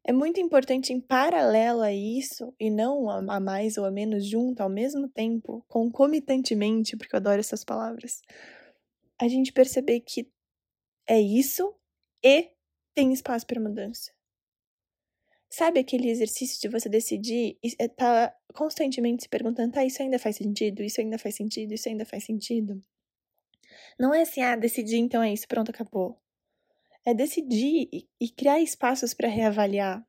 é 0.02 0.10
muito 0.10 0.40
importante 0.40 0.90
em 0.90 0.98
paralelo 0.98 1.82
a 1.82 1.92
isso, 1.92 2.54
e 2.58 2.70
não 2.70 3.10
a 3.10 3.38
mais 3.38 3.76
ou 3.76 3.84
a 3.84 3.90
menos 3.90 4.24
junto 4.24 4.62
ao 4.62 4.70
mesmo 4.70 5.06
tempo, 5.06 5.62
concomitantemente, 5.68 6.96
porque 6.96 7.14
eu 7.14 7.18
adoro 7.18 7.40
essas 7.40 7.64
palavras, 7.64 8.22
a 9.20 9.28
gente 9.28 9.52
perceber 9.52 10.00
que 10.00 10.26
é 11.06 11.20
isso 11.20 11.74
e 12.24 12.50
tem 12.94 13.12
espaço 13.12 13.46
para 13.46 13.60
mudança. 13.60 14.10
Sabe 15.50 15.80
aquele 15.80 16.08
exercício 16.08 16.58
de 16.58 16.68
você 16.68 16.88
decidir 16.88 17.58
e 17.62 17.74
eh, 17.78 17.88
tá 17.88 18.34
constantemente 18.54 19.24
se 19.24 19.28
perguntando, 19.28 19.74
tá, 19.74 19.84
isso 19.84 20.02
ainda 20.02 20.18
faz 20.18 20.36
sentido? 20.36 20.82
Isso 20.82 21.02
ainda 21.02 21.18
faz 21.18 21.34
sentido? 21.34 21.74
Isso 21.74 21.86
ainda 21.86 22.06
faz 22.06 22.24
sentido? 22.24 22.80
Não 23.98 24.14
é 24.14 24.22
assim, 24.22 24.40
ah, 24.40 24.56
decidi, 24.56 24.96
então 24.96 25.22
é 25.22 25.34
isso, 25.34 25.46
pronto, 25.46 25.70
acabou. 25.70 26.18
É 27.08 27.14
decidir 27.14 27.88
e, 28.20 28.28
criar 28.28 28.60
espaços 28.60 29.14
para 29.14 29.28
reavaliar. 29.28 30.06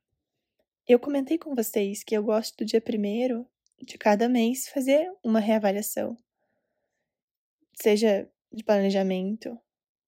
Eu 0.86 1.00
comentei 1.00 1.38
com 1.38 1.54
vocês 1.54 2.04
que 2.04 2.14
eu 2.14 2.22
gosto 2.22 2.58
do 2.58 2.64
dia 2.66 2.78
primeiro 2.78 3.46
de 3.80 3.96
cada 3.96 4.28
mês 4.28 4.68
fazer 4.68 5.10
uma 5.24 5.40
reavaliação. 5.40 6.18
Seja 7.72 8.30
de 8.52 8.62
planejamento, 8.62 9.58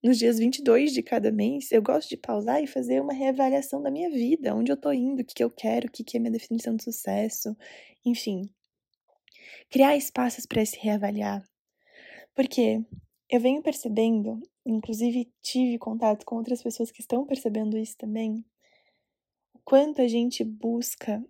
nos 0.03 0.19
dias 0.19 0.37
22 0.37 0.93
de 0.93 1.01
cada 1.01 1.31
mês, 1.31 1.71
eu 1.71 1.81
gosto 1.81 2.09
de 2.09 2.17
pausar 2.17 2.63
e 2.63 2.67
fazer 2.67 3.01
uma 3.01 3.11
reavaliação 3.11 3.81
da 3.81 3.89
minha 3.89 4.11
vida, 4.11 4.53
onde 4.53 4.71
eu 4.71 4.77
tô 4.77 4.91
indo, 4.91 5.23
o 5.23 5.25
que, 5.25 5.33
que 5.33 5.43
eu 5.43 5.49
quero, 5.49 5.87
o 5.87 5.91
que, 5.91 6.03
que 6.03 6.17
é 6.17 6.19
minha 6.19 6.31
definição 6.31 6.75
de 6.75 6.83
sucesso, 6.83 7.57
enfim. 8.05 8.47
Criar 9.67 9.97
espaços 9.97 10.45
para 10.45 10.63
se 10.63 10.77
reavaliar. 10.77 11.43
Porque 12.35 12.85
eu 13.27 13.39
venho 13.39 13.63
percebendo, 13.63 14.39
inclusive 14.65 15.31
tive 15.41 15.77
contato 15.77 16.25
com 16.25 16.35
outras 16.35 16.61
pessoas 16.61 16.91
que 16.91 17.01
estão 17.01 17.25
percebendo 17.25 17.77
isso 17.77 17.97
também, 17.97 18.43
o 19.53 19.59
quanto 19.63 20.01
a 20.01 20.07
gente 20.07 20.43
busca 20.43 21.23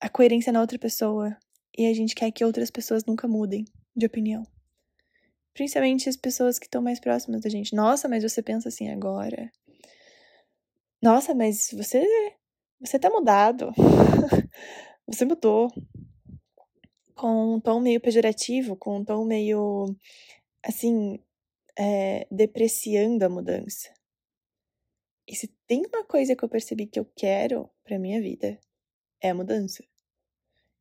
a 0.00 0.08
coerência 0.08 0.52
na 0.52 0.60
outra 0.60 0.78
pessoa 0.78 1.36
e 1.76 1.86
a 1.86 1.94
gente 1.94 2.14
quer 2.14 2.30
que 2.30 2.44
outras 2.44 2.70
pessoas 2.70 3.04
nunca 3.04 3.26
mudem 3.26 3.64
de 3.94 4.06
opinião. 4.06 4.46
Principalmente 5.54 6.08
as 6.08 6.16
pessoas 6.16 6.58
que 6.58 6.66
estão 6.66 6.82
mais 6.82 7.00
próximas 7.00 7.40
da 7.40 7.48
gente. 7.48 7.74
Nossa, 7.74 8.08
mas 8.08 8.22
você 8.22 8.42
pensa 8.42 8.68
assim 8.68 8.90
agora. 8.90 9.50
Nossa, 11.02 11.34
mas 11.34 11.70
você 11.72 12.04
você 12.78 12.98
tá 12.98 13.08
mudado. 13.08 13.72
você 15.06 15.24
mudou. 15.24 15.70
Com 17.14 17.54
um 17.54 17.60
tom 17.60 17.80
meio 17.80 18.00
pejorativo, 18.00 18.76
com 18.76 18.98
um 18.98 19.04
tom 19.04 19.24
meio 19.24 19.96
assim, 20.62 21.18
é, 21.78 22.26
depreciando 22.30 23.24
a 23.24 23.28
mudança. 23.28 23.92
E 25.28 25.34
se 25.34 25.48
tem 25.66 25.84
uma 25.86 26.04
coisa 26.04 26.36
que 26.36 26.44
eu 26.44 26.48
percebi 26.48 26.86
que 26.86 26.98
eu 26.98 27.04
quero 27.16 27.68
pra 27.84 27.98
minha 27.98 28.20
vida, 28.20 28.58
é 29.20 29.30
a 29.30 29.34
mudança. 29.34 29.84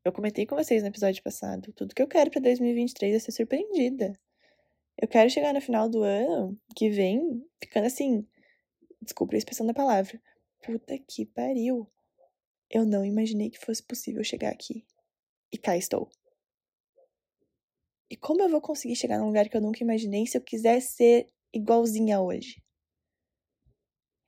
Eu 0.03 0.11
comentei 0.11 0.45
com 0.45 0.55
vocês 0.55 0.83
no 0.83 0.89
episódio 0.89 1.23
passado, 1.23 1.73
tudo 1.73 1.95
que 1.95 2.01
eu 2.01 2.07
quero 2.07 2.29
para 2.29 2.41
2023 2.41 3.15
é 3.15 3.19
ser 3.19 3.31
surpreendida. 3.31 4.13
Eu 4.97 5.07
quero 5.07 5.29
chegar 5.29 5.53
no 5.53 5.59
final 5.59 5.89
do 5.89 6.03
ano 6.03 6.57
que 6.75 6.89
vem 6.89 7.43
ficando 7.61 7.87
assim. 7.87 8.25
Desculpa 9.01 9.35
a 9.35 9.37
expressão 9.37 9.65
da 9.65 9.73
palavra. 9.73 10.21
Puta 10.63 10.97
que 10.97 11.25
pariu. 11.25 11.89
Eu 12.69 12.85
não 12.85 13.03
imaginei 13.03 13.49
que 13.49 13.59
fosse 13.59 13.83
possível 13.83 14.23
chegar 14.23 14.51
aqui. 14.51 14.85
E 15.51 15.57
cá 15.57 15.75
estou. 15.75 16.09
E 18.09 18.15
como 18.15 18.41
eu 18.41 18.49
vou 18.49 18.61
conseguir 18.61 18.95
chegar 18.95 19.17
num 19.17 19.27
lugar 19.27 19.49
que 19.49 19.57
eu 19.57 19.61
nunca 19.61 19.83
imaginei 19.83 20.27
se 20.27 20.37
eu 20.37 20.41
quiser 20.41 20.79
ser 20.79 21.29
igualzinha 21.53 22.21
hoje? 22.21 22.61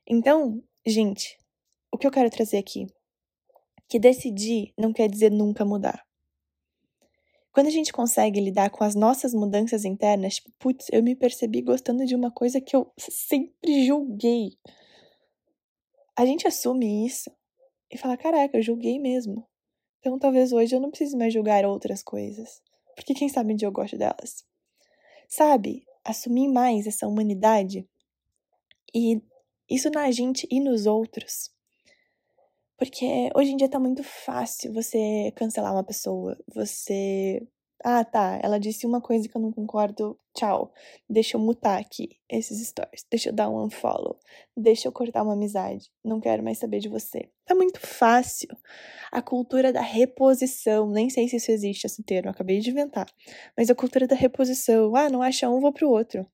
Então, 0.07 0.63
gente, 0.85 1.37
o 1.91 1.97
que 1.97 2.07
eu 2.07 2.11
quero 2.11 2.29
trazer 2.29 2.57
aqui? 2.57 2.87
Que 3.87 3.99
decidir 3.99 4.73
não 4.77 4.91
quer 4.91 5.09
dizer 5.09 5.31
nunca 5.31 5.63
mudar. 5.63 6.05
Quando 7.51 7.67
a 7.67 7.71
gente 7.71 7.91
consegue 7.91 8.39
lidar 8.39 8.69
com 8.69 8.83
as 8.83 8.93
nossas 8.93 9.33
mudanças 9.33 9.83
internas, 9.83 10.35
tipo, 10.35 10.51
putz, 10.59 10.87
eu 10.91 11.01
me 11.01 11.15
percebi 11.15 11.61
gostando 11.61 12.05
de 12.05 12.15
uma 12.15 12.31
coisa 12.31 12.61
que 12.61 12.75
eu 12.75 12.91
sempre 12.99 13.85
julguei. 13.85 14.51
A 16.15 16.25
gente 16.25 16.47
assume 16.47 17.05
isso 17.05 17.31
e 17.91 17.97
fala: 17.97 18.15
caraca, 18.15 18.57
eu 18.57 18.61
julguei 18.61 18.99
mesmo. 18.99 19.43
Então 19.99 20.19
talvez 20.19 20.51
hoje 20.53 20.75
eu 20.75 20.79
não 20.79 20.89
precise 20.89 21.17
mais 21.17 21.33
julgar 21.33 21.65
outras 21.65 22.03
coisas. 22.03 22.61
Porque 22.97 23.13
quem 23.13 23.29
sabe 23.29 23.53
um 23.53 23.55
dia 23.55 23.67
eu 23.67 23.71
gosto 23.71 23.95
delas. 23.95 24.43
Sabe? 25.29 25.86
Assumir 26.03 26.47
mais 26.47 26.88
essa 26.88 27.07
humanidade 27.07 27.88
e 28.93 29.21
isso 29.69 29.91
na 29.91 30.10
gente 30.10 30.47
e 30.49 30.60
nos 30.60 30.88
outros. 30.88 31.51
Porque 32.75 33.29
hoje 33.36 33.51
em 33.51 33.57
dia 33.57 33.69
tá 33.69 33.79
muito 33.79 34.03
fácil 34.03 34.73
você 34.73 35.31
cancelar 35.36 35.73
uma 35.73 35.83
pessoa, 35.83 36.36
você. 36.47 37.47
Ah, 37.83 38.03
tá, 38.03 38.39
ela 38.41 38.59
disse 38.59 38.87
uma 38.87 38.99
coisa 38.99 39.29
que 39.29 39.37
eu 39.37 39.41
não 39.41 39.51
concordo, 39.51 40.19
tchau. 40.33 40.73
Deixa 41.07 41.37
eu 41.37 41.41
mutar 41.41 41.79
aqui 41.79 42.17
esses 42.27 42.67
stories, 42.67 43.05
deixa 43.09 43.29
eu 43.29 43.33
dar 43.33 43.49
um 43.49 43.65
unfollow, 43.65 44.17
deixa 44.55 44.87
eu 44.87 44.91
cortar 44.91 45.21
uma 45.23 45.33
amizade, 45.33 45.91
não 46.03 46.19
quero 46.19 46.43
mais 46.43 46.57
saber 46.57 46.79
de 46.79 46.89
você. 46.89 47.29
Tá 47.45 47.53
muito 47.53 47.79
fácil. 47.79 48.49
A 49.11 49.21
cultura 49.21 49.71
da 49.71 49.81
reposição, 49.81 50.89
nem 50.89 51.09
sei 51.09 51.27
se 51.29 51.35
isso 51.35 51.51
existe 51.51 51.85
esse 51.85 52.03
termo, 52.03 52.31
acabei 52.31 52.59
de 52.59 52.71
inventar. 52.71 53.07
Mas 53.55 53.69
a 53.69 53.75
cultura 53.75 54.07
da 54.07 54.15
reposição, 54.15 54.95
ah, 54.95 55.09
não 55.09 55.21
acha 55.21 55.47
um, 55.49 55.59
vou 55.61 55.71
pro 55.71 55.89
outro. 55.89 56.25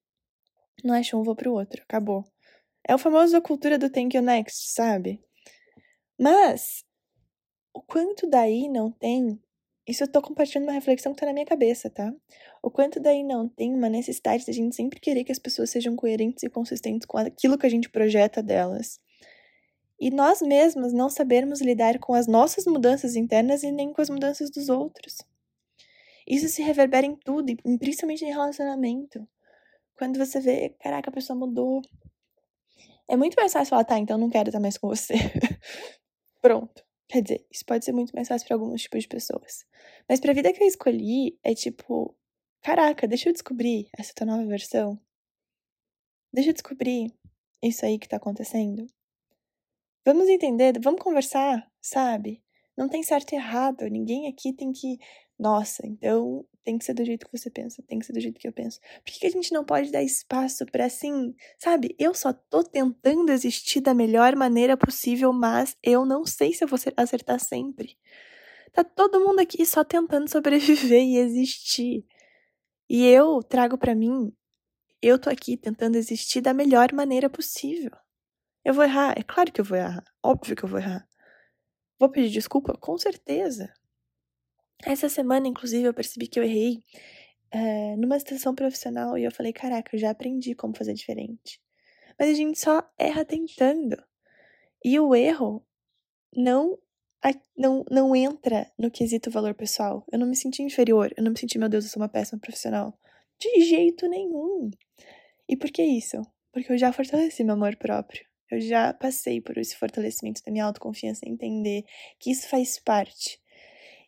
Não 0.84 0.94
acha 0.96 1.18
um, 1.18 1.24
vou 1.24 1.36
pro 1.36 1.54
outro, 1.54 1.84
acabou. 1.84 2.24
É 2.88 2.96
o 2.96 2.98
famoso 2.98 3.36
a 3.36 3.42
cultura 3.42 3.78
do 3.78 3.90
thank 3.90 4.16
you 4.16 4.24
next, 4.24 4.72
sabe? 4.74 5.22
Mas, 6.20 6.84
o 7.74 7.82
quanto 7.82 8.30
daí 8.30 8.70
não 8.70 8.92
tem. 8.92 9.42
Isso 9.86 10.04
eu 10.04 10.08
tô 10.08 10.22
compartilhando 10.22 10.64
uma 10.64 10.74
reflexão 10.74 11.14
que 11.14 11.20
tá 11.20 11.26
na 11.26 11.34
minha 11.34 11.46
cabeça, 11.46 11.90
tá? 11.90 12.14
O 12.62 12.72
quanto 12.72 13.02
daí 13.02 13.22
não 13.22 13.50
tem 13.50 13.74
uma 13.74 13.90
necessidade 13.90 14.46
da 14.46 14.54
gente 14.54 14.76
sempre 14.76 15.00
querer 15.00 15.26
que 15.26 15.32
as 15.32 15.40
pessoas 15.40 15.70
sejam 15.70 15.96
coerentes 15.96 16.44
e 16.44 16.50
consistentes 16.50 17.06
com 17.06 17.18
aquilo 17.18 17.58
que 17.58 17.66
a 17.66 17.70
gente 17.70 17.90
projeta 17.90 18.42
delas. 18.42 19.00
E 20.00 20.10
nós 20.10 20.42
mesmos 20.42 20.94
não 20.94 21.10
sabermos 21.10 21.62
lidar 21.62 22.00
com 22.00 22.14
as 22.14 22.28
nossas 22.28 22.66
mudanças 22.66 23.16
internas 23.16 23.62
e 23.64 23.72
nem 23.72 23.92
com 23.92 24.02
as 24.02 24.10
mudanças 24.10 24.50
dos 24.50 24.70
outros. 24.70 25.18
Isso 26.26 26.48
se 26.48 26.62
reverbera 26.62 27.06
em 27.06 27.16
tudo, 27.16 27.54
principalmente 27.78 28.24
em 28.24 28.30
relacionamento. 28.30 29.28
Quando 29.98 30.18
você 30.18 30.40
vê, 30.40 30.70
caraca, 30.80 31.10
a 31.10 31.14
pessoa 31.14 31.38
mudou. 31.38 31.82
É 33.08 33.18
muito 33.18 33.36
mais 33.36 33.52
fácil 33.52 33.70
falar, 33.70 33.84
tá, 33.84 34.00
então 34.00 34.18
não 34.18 34.30
quero 34.30 34.50
estar 34.50 34.60
mais 34.60 34.78
com 34.78 34.88
você. 34.88 35.14
Pronto. 36.42 36.84
Quer 37.14 37.22
dizer, 37.22 37.46
isso 37.52 37.64
pode 37.64 37.86
ser 37.86 37.92
muito 37.92 38.12
mais 38.16 38.28
fácil 38.28 38.48
para 38.48 38.56
alguns 38.56 38.82
tipos 38.82 39.04
de 39.04 39.08
pessoas. 39.08 39.68
Mas 40.10 40.20
pra 40.20 40.34
vida 40.34 40.52
que 40.52 40.64
eu 40.64 40.68
escolhi, 40.68 41.38
é 41.44 41.54
tipo, 41.54 42.18
caraca, 42.60 43.08
deixa 43.08 43.30
eu 43.30 43.34
descobrir 43.34 43.88
essa 43.96 44.12
tua 44.16 44.26
nova 44.26 44.44
versão. 44.48 45.00
Deixa 46.34 46.50
eu 46.50 46.54
descobrir 46.54 47.14
isso 47.62 47.86
aí 47.86 48.00
que 48.00 48.10
tá 48.10 48.18
acontecendo. 48.18 48.88
Vamos 50.04 50.28
entender, 50.28 50.80
vamos 50.82 51.04
conversar, 51.04 51.72
sabe? 51.80 52.43
Não 52.78 52.90
tem 52.90 53.04
certo 53.04 53.34
e 53.34 53.36
errado, 53.36 53.86
ninguém 53.88 54.28
aqui 54.28 54.52
tem 54.54 54.72
que 54.72 54.98
nossa, 55.38 55.86
então 55.86 56.46
tem 56.64 56.78
que 56.78 56.86
ser 56.86 56.94
do 56.94 57.04
jeito 57.04 57.26
que 57.26 57.38
você 57.38 57.50
pensa, 57.50 57.84
tem 57.86 58.00
que 58.00 58.06
ser 58.06 58.14
do 58.14 58.20
jeito 58.20 58.40
que 58.40 58.48
eu 58.48 58.54
penso. 58.54 58.80
Por 59.04 59.12
que, 59.12 59.20
que 59.20 59.28
a 59.28 59.32
gente 59.32 59.52
não 59.52 59.66
pode 59.66 59.92
dar 59.92 60.02
espaço 60.02 60.66
para 60.66 60.86
assim, 60.86 61.36
sabe? 61.60 61.96
Eu 62.00 62.14
só 62.14 62.32
tô 62.32 62.64
tentando 62.64 63.32
existir 63.32 63.82
da 63.82 63.94
melhor 63.94 64.36
maneira 64.36 64.78
possível, 64.78 65.34
mas 65.34 65.76
eu 65.84 66.06
não 66.06 66.26
sei 66.26 66.54
se 66.54 66.64
eu 66.64 66.68
vou 66.68 66.80
acertar 66.96 67.40
sempre. 67.40 67.98
Tá 68.72 68.84
todo 68.84 69.20
mundo 69.20 69.40
aqui 69.40 69.66
só 69.66 69.84
tentando 69.84 70.30
sobreviver 70.30 71.02
e 71.04 71.18
existir. 71.18 72.06
E 72.90 73.06
eu 73.06 73.44
trago 73.44 73.78
para 73.78 73.94
mim, 73.94 74.32
eu 75.02 75.20
tô 75.20 75.30
aqui 75.30 75.58
tentando 75.58 75.98
existir 75.98 76.42
da 76.42 76.54
melhor 76.54 76.94
maneira 76.94 77.30
possível. 77.30 77.92
Eu 78.64 78.74
vou 78.74 78.84
errar, 78.86 79.14
é 79.18 79.24
claro 79.24 79.52
que 79.52 79.60
eu 79.60 79.66
vou 79.66 79.78
errar, 79.78 80.04
óbvio 80.24 80.56
que 80.56 80.64
eu 80.64 80.70
vou 80.70 80.80
errar. 80.80 81.06
Vou 82.04 82.10
pedir 82.10 82.32
desculpa? 82.32 82.78
Com 82.78 82.98
certeza. 82.98 83.74
Essa 84.86 85.08
semana, 85.08 85.48
inclusive, 85.48 85.86
eu 85.86 85.94
percebi 85.94 86.28
que 86.28 86.38
eu 86.38 86.44
errei 86.44 86.84
é, 87.50 87.96
numa 87.96 88.20
situação 88.20 88.54
profissional 88.54 89.18
e 89.18 89.24
eu 89.24 89.32
falei: 89.32 89.54
caraca, 89.54 89.96
eu 89.96 90.00
já 90.02 90.10
aprendi 90.10 90.54
como 90.54 90.76
fazer 90.76 90.94
diferente. 90.94 91.62
Mas 92.20 92.28
a 92.28 92.34
gente 92.34 92.60
só 92.60 92.86
erra 93.00 93.24
tentando. 93.24 93.96
E 94.84 95.00
o 95.00 95.16
erro 95.16 95.66
não, 96.36 96.78
não, 97.58 97.86
não 97.90 98.14
entra 98.14 98.70
no 98.78 98.92
quesito 98.92 99.32
valor 99.32 99.54
pessoal. 99.54 100.06
Eu 100.12 100.20
não 100.20 100.28
me 100.28 100.36
senti 100.36 100.62
inferior, 100.62 101.10
eu 101.16 101.24
não 101.24 101.32
me 101.32 101.40
senti, 101.40 101.58
meu 101.58 101.70
Deus, 101.70 101.86
eu 101.86 101.90
sou 101.90 102.02
uma 102.02 102.10
péssima 102.10 102.38
profissional. 102.38 103.00
De 103.40 103.62
jeito 103.62 104.10
nenhum. 104.10 104.70
E 105.48 105.56
por 105.56 105.72
que 105.72 105.82
isso? 105.82 106.22
Porque 106.52 106.70
eu 106.70 106.78
já 106.78 106.92
fortaleci 106.92 107.46
meu 107.46 107.54
amor 107.54 107.78
próprio. 107.78 108.26
Eu 108.52 108.62
já 108.62 108.94
passei 108.94 109.42
por 109.42 109.58
esse 109.58 109.76
fortalecimento 109.76 110.42
da 110.46 110.52
minha 110.52 110.66
autoconfiança, 110.66 111.28
entender 111.28 111.86
que 112.20 112.32
isso 112.32 112.48
faz 112.48 112.80
parte 112.80 113.42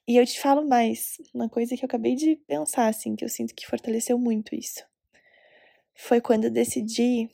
e 0.08 0.18
eu 0.18 0.26
te 0.26 0.40
falo 0.40 0.68
mais, 0.68 1.18
uma 1.34 1.50
coisa 1.50 1.76
que 1.76 1.84
eu 1.84 1.88
acabei 1.88 2.16
de 2.16 2.36
pensar, 2.36 2.88
assim, 2.88 3.16
que 3.16 3.26
eu 3.26 3.30
sinto 3.30 3.56
que 3.56 3.66
fortaleceu 3.66 4.20
muito 4.20 4.54
isso. 4.54 4.86
foi 5.96 6.22
quando 6.22 6.50
decidi 6.50 7.30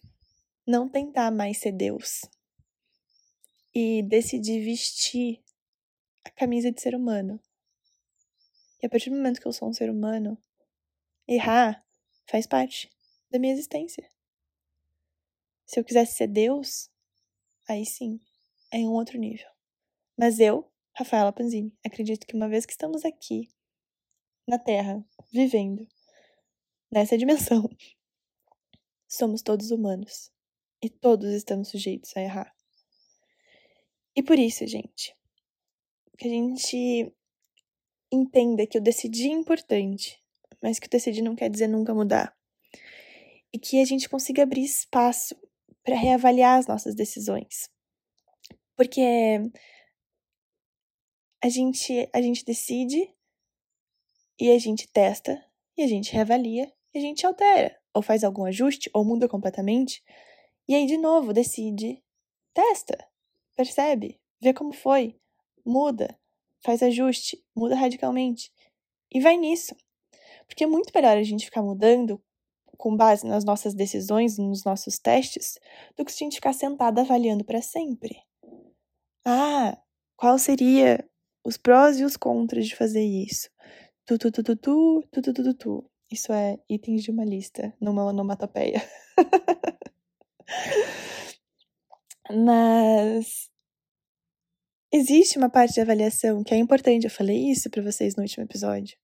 não 0.65 0.87
tentar 0.87 1.31
mais 1.31 1.57
ser 1.57 1.71
Deus 1.71 2.21
e 3.73 4.03
decidi 4.03 4.61
vestir 4.61 5.43
a 6.23 6.29
camisa 6.29 6.71
de 6.71 6.79
ser 6.79 6.95
humano. 6.95 7.41
E 8.81 8.85
a 8.85 8.89
partir 8.89 9.09
do 9.09 9.15
momento 9.15 9.41
que 9.41 9.47
eu 9.47 9.53
sou 9.53 9.67
um 9.67 9.73
ser 9.73 9.89
humano, 9.89 10.37
errar 11.27 11.83
faz 12.27 12.45
parte 12.45 12.89
da 13.31 13.39
minha 13.39 13.53
existência. 13.53 14.07
Se 15.65 15.79
eu 15.79 15.83
quisesse 15.83 16.17
ser 16.17 16.27
Deus, 16.27 16.90
aí 17.67 17.85
sim, 17.85 18.19
é 18.71 18.77
em 18.77 18.87
um 18.87 18.93
outro 18.93 19.17
nível. 19.17 19.47
Mas 20.17 20.39
eu, 20.39 20.69
Rafaela 20.93 21.31
Panzini, 21.31 21.75
acredito 21.85 22.27
que 22.27 22.35
uma 22.35 22.49
vez 22.49 22.65
que 22.65 22.73
estamos 22.73 23.05
aqui, 23.05 23.49
na 24.47 24.59
Terra, 24.59 25.03
vivendo, 25.31 25.87
nessa 26.91 27.17
dimensão, 27.17 27.69
somos 29.07 29.41
todos 29.41 29.71
humanos. 29.71 30.31
E 30.83 30.89
todos 30.89 31.29
estamos 31.31 31.69
sujeitos 31.69 32.15
a 32.17 32.21
errar. 32.21 32.55
E 34.15 34.23
por 34.23 34.39
isso, 34.39 34.65
gente, 34.65 35.15
que 36.17 36.27
a 36.27 36.29
gente 36.29 37.15
entenda 38.11 38.67
que 38.67 38.77
o 38.77 38.81
decidir 38.81 39.29
é 39.29 39.33
importante, 39.33 40.21
mas 40.61 40.79
que 40.79 40.87
o 40.87 40.89
decidir 40.89 41.21
não 41.21 41.35
quer 41.35 41.49
dizer 41.49 41.67
nunca 41.67 41.93
mudar. 41.93 42.35
E 43.53 43.57
que 43.57 43.81
a 43.81 43.85
gente 43.85 44.09
consiga 44.09 44.43
abrir 44.43 44.63
espaço 44.63 45.35
para 45.83 45.95
reavaliar 45.95 46.59
as 46.59 46.67
nossas 46.67 46.95
decisões. 46.95 47.69
Porque 48.75 49.01
a 51.43 51.49
gente, 51.49 52.09
a 52.13 52.21
gente 52.21 52.45
decide 52.45 53.13
e 54.39 54.51
a 54.51 54.59
gente 54.59 54.87
testa 54.87 55.43
e 55.77 55.83
a 55.83 55.87
gente 55.87 56.13
reavalia 56.13 56.71
e 56.93 56.99
a 56.99 57.01
gente 57.01 57.25
altera, 57.25 57.79
ou 57.93 58.01
faz 58.01 58.23
algum 58.23 58.45
ajuste, 58.45 58.89
ou 58.93 59.05
muda 59.05 59.27
completamente. 59.27 60.03
E 60.67 60.75
aí, 60.75 60.85
de 60.85 60.97
novo, 60.97 61.33
decide, 61.33 62.03
testa, 62.53 63.07
percebe, 63.55 64.19
vê 64.41 64.53
como 64.53 64.73
foi, 64.73 65.19
muda, 65.65 66.19
faz 66.63 66.83
ajuste, 66.83 67.43
muda 67.55 67.75
radicalmente. 67.75 68.51
E 69.11 69.19
vai 69.19 69.37
nisso. 69.37 69.75
Porque 70.47 70.63
é 70.63 70.67
muito 70.67 70.91
melhor 70.93 71.17
a 71.17 71.23
gente 71.23 71.45
ficar 71.45 71.61
mudando 71.61 72.21
com 72.81 72.97
base 72.97 73.25
nas 73.25 73.45
nossas 73.45 73.73
decisões, 73.75 74.37
nos 74.37 74.65
nossos 74.65 74.97
testes, 74.97 75.59
do 75.95 76.03
que 76.03 76.11
se 76.11 76.23
a 76.23 76.25
gente 76.25 76.35
ficar 76.35 76.51
sentado 76.51 76.99
avaliando 76.99 77.45
para 77.45 77.61
sempre. 77.61 78.17
Ah, 79.23 79.77
qual 80.17 80.39
seria 80.39 81.07
os 81.45 81.57
prós 81.57 81.99
e 81.99 82.03
os 82.03 82.17
contras 82.17 82.67
de 82.67 82.75
fazer 82.75 83.03
isso? 83.03 83.49
Tu, 84.05 84.17
tu, 84.17 84.31
tu, 84.31 84.43
tu, 84.43 84.55
tu, 84.55 85.03
tu, 85.11 85.21
tu, 85.21 85.33
tu, 85.33 85.43
tu, 85.43 85.53
tu. 85.53 85.89
Isso 86.11 86.33
é 86.33 86.59
itens 86.67 87.03
de 87.03 87.11
uma 87.11 87.23
lista, 87.23 87.73
numa 87.79 88.03
onomatopeia. 88.03 88.81
Mas 92.29 93.49
existe 94.91 95.37
uma 95.37 95.49
parte 95.49 95.75
de 95.75 95.81
avaliação 95.81 96.43
que 96.43 96.53
é 96.53 96.57
importante. 96.57 97.05
Eu 97.05 97.11
falei 97.11 97.51
isso 97.51 97.69
para 97.69 97.83
vocês 97.83 98.15
no 98.15 98.23
último 98.23 98.43
episódio. 98.43 98.97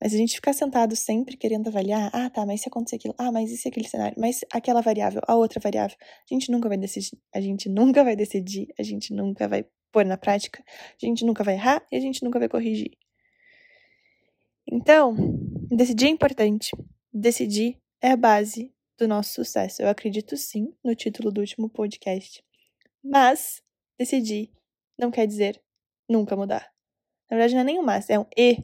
Mas 0.00 0.12
a 0.12 0.16
gente 0.16 0.34
ficar 0.34 0.52
sentado 0.52 0.94
sempre 0.94 1.36
querendo 1.36 1.68
avaliar, 1.68 2.10
ah, 2.12 2.28
tá, 2.28 2.44
mas 2.44 2.60
se 2.60 2.68
acontecer 2.68 2.96
aquilo, 2.96 3.14
ah, 3.16 3.32
mas 3.32 3.50
e 3.50 3.56
se 3.56 3.68
aquele 3.68 3.88
cenário, 3.88 4.14
mas 4.18 4.40
aquela 4.52 4.82
variável, 4.82 5.22
a 5.26 5.34
outra 5.34 5.58
variável, 5.58 5.96
a 6.00 6.34
gente 6.34 6.50
nunca 6.50 6.68
vai 6.68 6.76
decidir, 6.76 7.18
a 7.34 7.40
gente 7.40 7.68
nunca 7.68 8.04
vai 8.04 8.14
decidir, 8.14 8.68
a 8.78 8.82
gente 8.82 9.14
nunca 9.14 9.48
vai 9.48 9.64
pôr 9.90 10.04
na 10.04 10.18
prática, 10.18 10.62
a 11.02 11.06
gente 11.06 11.24
nunca 11.24 11.42
vai 11.42 11.54
errar 11.54 11.82
e 11.90 11.96
a 11.96 12.00
gente 12.00 12.22
nunca 12.22 12.38
vai 12.38 12.48
corrigir. 12.48 12.90
Então, 14.70 15.14
decidir 15.70 16.06
é 16.06 16.10
importante. 16.10 16.70
Decidir 17.12 17.78
é 18.02 18.10
a 18.10 18.16
base 18.16 18.74
do 18.98 19.06
nosso 19.06 19.32
sucesso. 19.34 19.80
Eu 19.80 19.88
acredito 19.88 20.36
sim 20.36 20.72
no 20.84 20.94
título 20.94 21.30
do 21.30 21.40
último 21.40 21.68
podcast. 21.70 22.44
Mas 23.02 23.62
decidir 23.98 24.50
não 24.98 25.10
quer 25.10 25.26
dizer 25.26 25.62
nunca 26.08 26.36
mudar. 26.36 26.68
Na 27.30 27.36
verdade, 27.36 27.54
não 27.54 27.60
é 27.60 27.64
nem 27.64 27.78
um 27.78 27.82
mas, 27.82 28.10
é 28.10 28.18
um 28.18 28.26
e. 28.36 28.58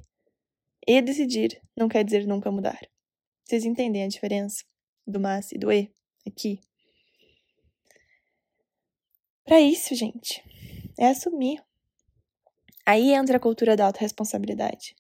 E 0.87 1.01
decidir 1.01 1.61
não 1.77 1.88
quer 1.88 2.05
dizer 2.05 2.27
nunca 2.27 2.51
mudar. 2.51 2.81
Vocês 3.45 3.64
entendem 3.64 4.05
a 4.05 4.09
diferença 4.09 4.64
do 5.07 5.21
mas 5.21 5.53
e 5.53 5.59
do 5.59 5.71
e 5.73 5.92
aqui? 6.27 6.61
Para 9.45 9.61
isso, 9.61 9.95
gente, 9.95 10.42
é 10.99 11.09
assumir. 11.09 11.62
Aí 12.87 13.12
entra 13.12 13.37
a 13.37 13.40
cultura 13.40 13.77
da 13.77 13.87
autorresponsabilidade 13.87 14.97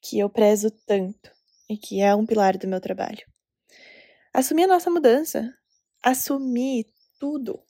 que 0.00 0.18
eu 0.18 0.30
prezo 0.30 0.70
tanto 0.86 1.30
e 1.68 1.76
que 1.76 2.00
é 2.00 2.14
um 2.14 2.26
pilar 2.26 2.56
do 2.56 2.68
meu 2.68 2.80
trabalho. 2.80 3.26
Assumir 4.32 4.64
a 4.64 4.68
nossa 4.68 4.90
mudança, 4.90 5.52
assumir 6.02 6.86
tudo. 7.18 7.62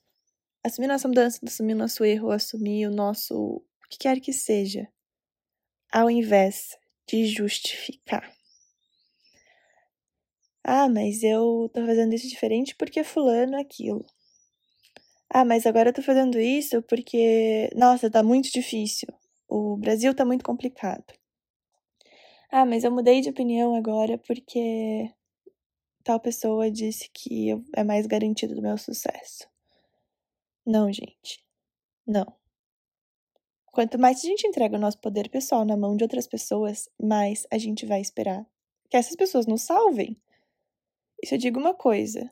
Assumir 0.63 0.87
a 0.87 0.93
nossa 0.95 1.09
mudança, 1.09 1.41
assumir 1.45 1.75
o 1.75 1.79
nosso 1.79 2.05
erro, 2.05 2.31
assumir 2.31 2.87
o 2.87 2.91
nosso 2.91 3.35
o 3.35 3.89
que 3.89 3.99
quer 3.99 4.21
que 4.21 4.35
seja, 4.35 4.87
ao 5.91 6.11
invés 6.11 6.77
de 7.09 7.27
justificar. 7.27 8.33
Ah, 10.63 10.89
mas 10.89 11.25
eu 11.25 11.69
tô 11.75 11.85
fazendo 11.85 12.15
isso 12.15 12.29
diferente 12.29 12.75
porque 12.77 13.03
fulano 13.03 13.57
é 13.57 13.61
aquilo. 13.61 14.07
Ah, 15.31 15.45
mas 15.45 15.67
agora 15.67 15.89
eu 15.91 15.93
tô 15.95 16.03
fazendo 16.03 16.39
isso 16.39 16.83
porque, 16.83 17.71
nossa, 17.75 18.11
tá 18.11 18.23
muito 18.23 18.51
difícil. 18.51 19.09
O 19.49 19.77
Brasil 19.77 20.15
tá 20.15 20.25
muito 20.25 20.45
complicado. 20.45 21.05
Ah, 22.51 22.65
mas 22.67 22.85
eu 22.85 22.91
mudei 22.91 23.21
de 23.23 23.31
opinião 23.31 23.75
agora 23.75 24.19
porque 24.19 25.11
tal 26.05 26.21
pessoa 26.21 26.71
disse 26.71 27.11
que 27.15 27.51
é 27.77 27.85
mais 27.85 28.07
garantido 28.07 28.55
do 28.55 28.63
meu 28.63 28.79
sucesso. 28.79 29.49
Não, 30.65 30.93
gente. 30.93 31.45
Não. 32.07 32.38
Quanto 33.73 33.99
mais 33.99 34.19
a 34.19 34.27
gente 34.27 34.47
entrega 34.47 34.77
o 34.77 34.81
nosso 34.81 34.99
poder 34.99 35.29
pessoal 35.29 35.65
na 35.65 35.77
mão 35.77 35.97
de 35.97 36.03
outras 36.03 36.27
pessoas, 36.27 36.89
mais 37.01 37.47
a 37.51 37.59
gente 37.59 37.87
vai 37.87 38.01
esperar 38.01 38.47
que 38.89 38.97
essas 38.97 39.15
pessoas 39.15 39.47
nos 39.47 39.63
salvem. 39.63 40.17
E 41.23 41.27
se 41.27 41.35
eu 41.35 41.39
digo 41.39 41.61
uma 41.61 41.75
coisa, 41.75 42.31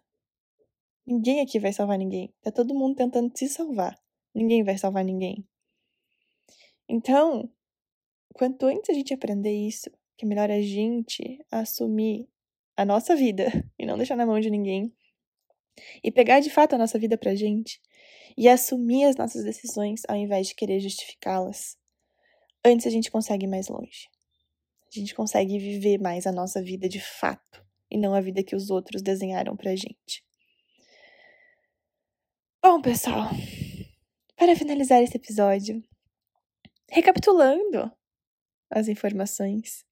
ninguém 1.07 1.40
aqui 1.40 1.59
vai 1.59 1.72
salvar 1.72 1.99
ninguém. 1.99 2.33
Tá 2.40 2.51
todo 2.51 2.75
mundo 2.75 2.96
tentando 2.96 3.37
se 3.37 3.49
salvar. 3.49 3.99
Ninguém 4.35 4.62
vai 4.62 4.79
salvar 4.79 5.05
ninguém. 5.05 5.46
Então, 6.88 7.51
quanto 8.35 8.66
antes 8.66 8.90
a 8.90 8.94
gente 8.94 9.12
aprender 9.12 9.53
isso, 9.53 9.90
que 10.16 10.25
é 10.25 10.29
melhor 10.29 10.51
a 10.51 10.61
gente 10.61 11.44
assumir 11.51 12.29
a 12.77 12.85
nossa 12.85 13.14
vida 13.16 13.46
e 13.79 13.85
não 13.85 13.96
deixar 13.96 14.16
na 14.16 14.27
mão 14.27 14.40
de 14.40 14.51
ninguém. 14.51 14.92
E 16.03 16.11
pegar 16.11 16.40
de 16.40 16.49
fato 16.49 16.75
a 16.75 16.79
nossa 16.79 16.99
vida 16.99 17.18
pra 17.18 17.35
gente 17.35 17.81
e 18.37 18.49
assumir 18.49 19.05
as 19.05 19.16
nossas 19.16 19.44
decisões 19.44 20.03
ao 20.09 20.16
invés 20.16 20.49
de 20.49 20.55
querer 20.55 20.81
justificá-las. 20.81 21.77
Antes 22.64 22.87
a 22.87 22.90
gente 22.90 23.11
consegue 23.11 23.46
ir 23.46 23.49
mais 23.49 23.68
longe. 23.68 24.09
A 24.88 24.99
gente 24.99 25.14
consegue 25.14 25.59
viver 25.59 25.99
mais 25.99 26.27
a 26.27 26.33
nossa 26.33 26.62
vida 26.62 26.88
de 26.88 27.01
fato 27.01 27.64
e 27.90 27.96
não 27.96 28.14
a 28.14 28.20
vida 28.20 28.42
que 28.42 28.57
os 28.57 28.70
outros 28.70 29.03
desenharam 29.03 29.57
pra 29.57 29.75
gente. 29.75 30.25
Bom, 32.62 32.81
pessoal, 32.83 33.31
para 34.37 34.57
finalizar 34.57 35.03
esse 35.03 35.16
episódio, 35.16 35.83
recapitulando 36.90 37.90
as 38.70 38.88
informações, 38.88 39.87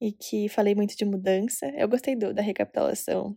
e 0.00 0.12
que 0.12 0.48
falei 0.48 0.74
muito 0.74 0.96
de 0.96 1.04
mudança. 1.04 1.66
Eu 1.76 1.88
gostei 1.88 2.16
do, 2.16 2.32
da 2.32 2.42
recapitulação 2.42 3.36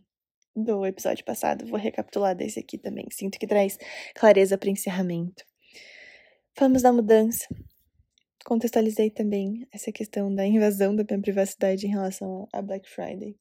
do 0.54 0.86
episódio 0.86 1.24
passado, 1.24 1.66
vou 1.66 1.78
recapitular 1.78 2.34
desse 2.34 2.60
aqui 2.60 2.78
também. 2.78 3.06
Sinto 3.10 3.38
que 3.38 3.46
traz 3.46 3.76
clareza 4.14 4.56
para 4.56 4.70
encerramento. 4.70 5.44
Falamos 6.56 6.82
da 6.82 6.92
mudança. 6.92 7.46
Contextualizei 8.44 9.10
também 9.10 9.66
essa 9.72 9.90
questão 9.90 10.32
da 10.32 10.46
invasão 10.46 10.94
da 10.94 11.02
minha 11.02 11.20
privacidade 11.20 11.86
em 11.86 11.90
relação 11.90 12.46
a 12.52 12.62
Black 12.62 12.88
Friday. 12.88 13.36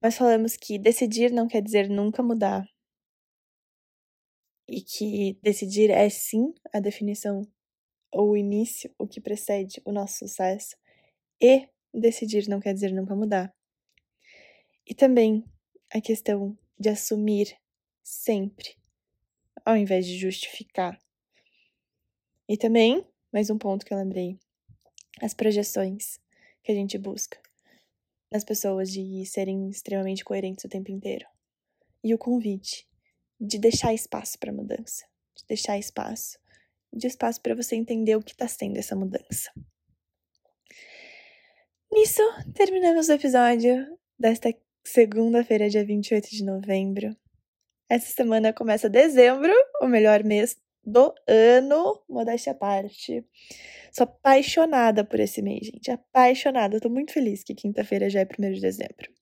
Mas 0.00 0.16
falamos 0.16 0.56
que 0.56 0.78
decidir 0.78 1.32
não 1.32 1.48
quer 1.48 1.60
dizer 1.60 1.88
nunca 1.88 2.22
mudar. 2.22 2.64
E 4.68 4.80
que 4.80 5.38
decidir 5.42 5.90
é 5.90 6.08
sim 6.08 6.54
a 6.72 6.80
definição 6.80 7.42
ou 8.12 8.30
o 8.30 8.36
início, 8.36 8.92
o 8.98 9.06
que 9.06 9.20
precede 9.20 9.80
o 9.84 9.92
nosso 9.92 10.18
sucesso. 10.18 10.76
E 11.40 11.68
decidir 11.92 12.48
não 12.48 12.60
quer 12.60 12.72
dizer 12.72 12.92
nunca 12.92 13.14
mudar. 13.14 13.54
E 14.86 14.94
também 14.94 15.44
a 15.92 16.00
questão 16.00 16.56
de 16.78 16.88
assumir 16.88 17.56
sempre, 18.02 18.76
ao 19.64 19.76
invés 19.76 20.06
de 20.06 20.18
justificar. 20.18 21.00
E 22.48 22.56
também, 22.56 23.04
mais 23.32 23.50
um 23.50 23.58
ponto 23.58 23.84
que 23.84 23.92
eu 23.92 23.98
lembrei, 23.98 24.38
as 25.20 25.34
projeções 25.34 26.20
que 26.62 26.72
a 26.72 26.74
gente 26.74 26.98
busca 26.98 27.40
nas 28.30 28.44
pessoas 28.44 28.90
de 28.90 29.24
serem 29.26 29.68
extremamente 29.68 30.24
coerentes 30.24 30.64
o 30.64 30.68
tempo 30.68 30.90
inteiro. 30.90 31.26
E 32.02 32.14
o 32.14 32.18
convite 32.18 32.86
de 33.40 33.58
deixar 33.58 33.94
espaço 33.94 34.38
para 34.38 34.52
mudança, 34.52 35.04
de 35.34 35.44
deixar 35.46 35.78
espaço, 35.78 36.38
de 36.92 37.06
espaço 37.06 37.40
para 37.40 37.54
você 37.54 37.76
entender 37.76 38.16
o 38.16 38.22
que 38.22 38.32
está 38.32 38.48
sendo 38.48 38.78
essa 38.78 38.96
mudança. 38.96 39.52
Nisso, 41.90 42.22
terminamos 42.54 43.08
o 43.08 43.12
episódio 43.12 43.98
desta 44.18 44.52
segunda-feira, 44.86 45.68
dia 45.68 45.84
28 45.84 46.30
de 46.30 46.44
novembro. 46.44 47.16
Essa 47.88 48.12
semana 48.12 48.52
começa 48.52 48.88
dezembro, 48.88 49.52
o 49.82 49.86
melhor 49.86 50.22
mês 50.22 50.56
do 50.84 51.12
ano, 51.26 52.02
modéstia 52.08 52.52
à 52.52 52.54
parte. 52.54 53.24
Sou 53.92 54.04
apaixonada 54.04 55.04
por 55.04 55.18
esse 55.18 55.42
mês, 55.42 55.66
gente. 55.66 55.90
Apaixonada. 55.90 56.80
tô 56.80 56.88
muito 56.88 57.12
feliz 57.12 57.42
que 57.42 57.54
quinta-feira 57.54 58.08
já 58.08 58.20
é 58.20 58.24
1 58.24 58.52
de 58.52 58.60
dezembro. 58.60 59.12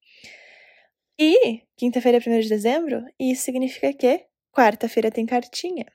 E 1.18 1.62
quinta-feira 1.76 2.18
é 2.18 2.30
1 2.30 2.40
de 2.40 2.48
dezembro, 2.48 3.04
e 3.18 3.32
isso 3.32 3.44
significa 3.44 3.92
que 3.92 4.26
quarta-feira 4.52 5.10
tem 5.10 5.24
cartinha. 5.24 5.86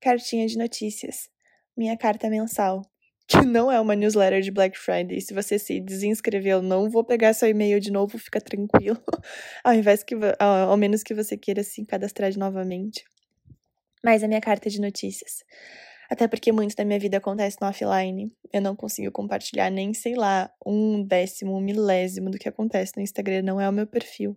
Cartinha 0.00 0.46
de 0.46 0.56
notícias. 0.56 1.28
Minha 1.76 1.96
carta 1.96 2.30
mensal. 2.30 2.82
Que 3.28 3.42
não 3.42 3.70
é 3.70 3.78
uma 3.78 3.94
newsletter 3.94 4.40
de 4.40 4.50
Black 4.50 4.78
Friday. 4.78 5.20
Se 5.20 5.34
você 5.34 5.58
se 5.58 5.78
desinscreveu, 5.80 6.62
não 6.62 6.88
vou 6.88 7.04
pegar 7.04 7.34
seu 7.34 7.46
e-mail 7.46 7.78
de 7.78 7.92
novo, 7.92 8.18
fica 8.18 8.40
tranquilo. 8.40 8.98
ao 9.62 9.74
invés 9.74 10.02
que, 10.02 10.14
ao 10.38 10.76
menos 10.78 11.02
que 11.02 11.12
você 11.12 11.36
queira 11.36 11.62
se 11.62 11.84
cadastrar 11.84 12.36
novamente. 12.38 13.04
Mas 14.02 14.24
a 14.24 14.28
minha 14.28 14.40
carta 14.40 14.70
de 14.70 14.80
notícias. 14.80 15.44
Até 16.10 16.26
porque 16.26 16.50
muito 16.50 16.74
da 16.74 16.86
minha 16.86 16.98
vida 16.98 17.18
acontece 17.18 17.58
no 17.60 17.68
offline. 17.68 18.32
Eu 18.50 18.62
não 18.62 18.74
consigo 18.74 19.12
compartilhar 19.12 19.70
nem, 19.70 19.92
sei 19.92 20.14
lá, 20.14 20.50
um 20.64 21.04
décimo, 21.04 21.54
um 21.54 21.60
milésimo 21.60 22.30
do 22.30 22.38
que 22.38 22.48
acontece 22.48 22.92
no 22.96 23.02
Instagram. 23.02 23.42
Não 23.42 23.60
é 23.60 23.68
o 23.68 23.72
meu 23.72 23.86
perfil. 23.86 24.34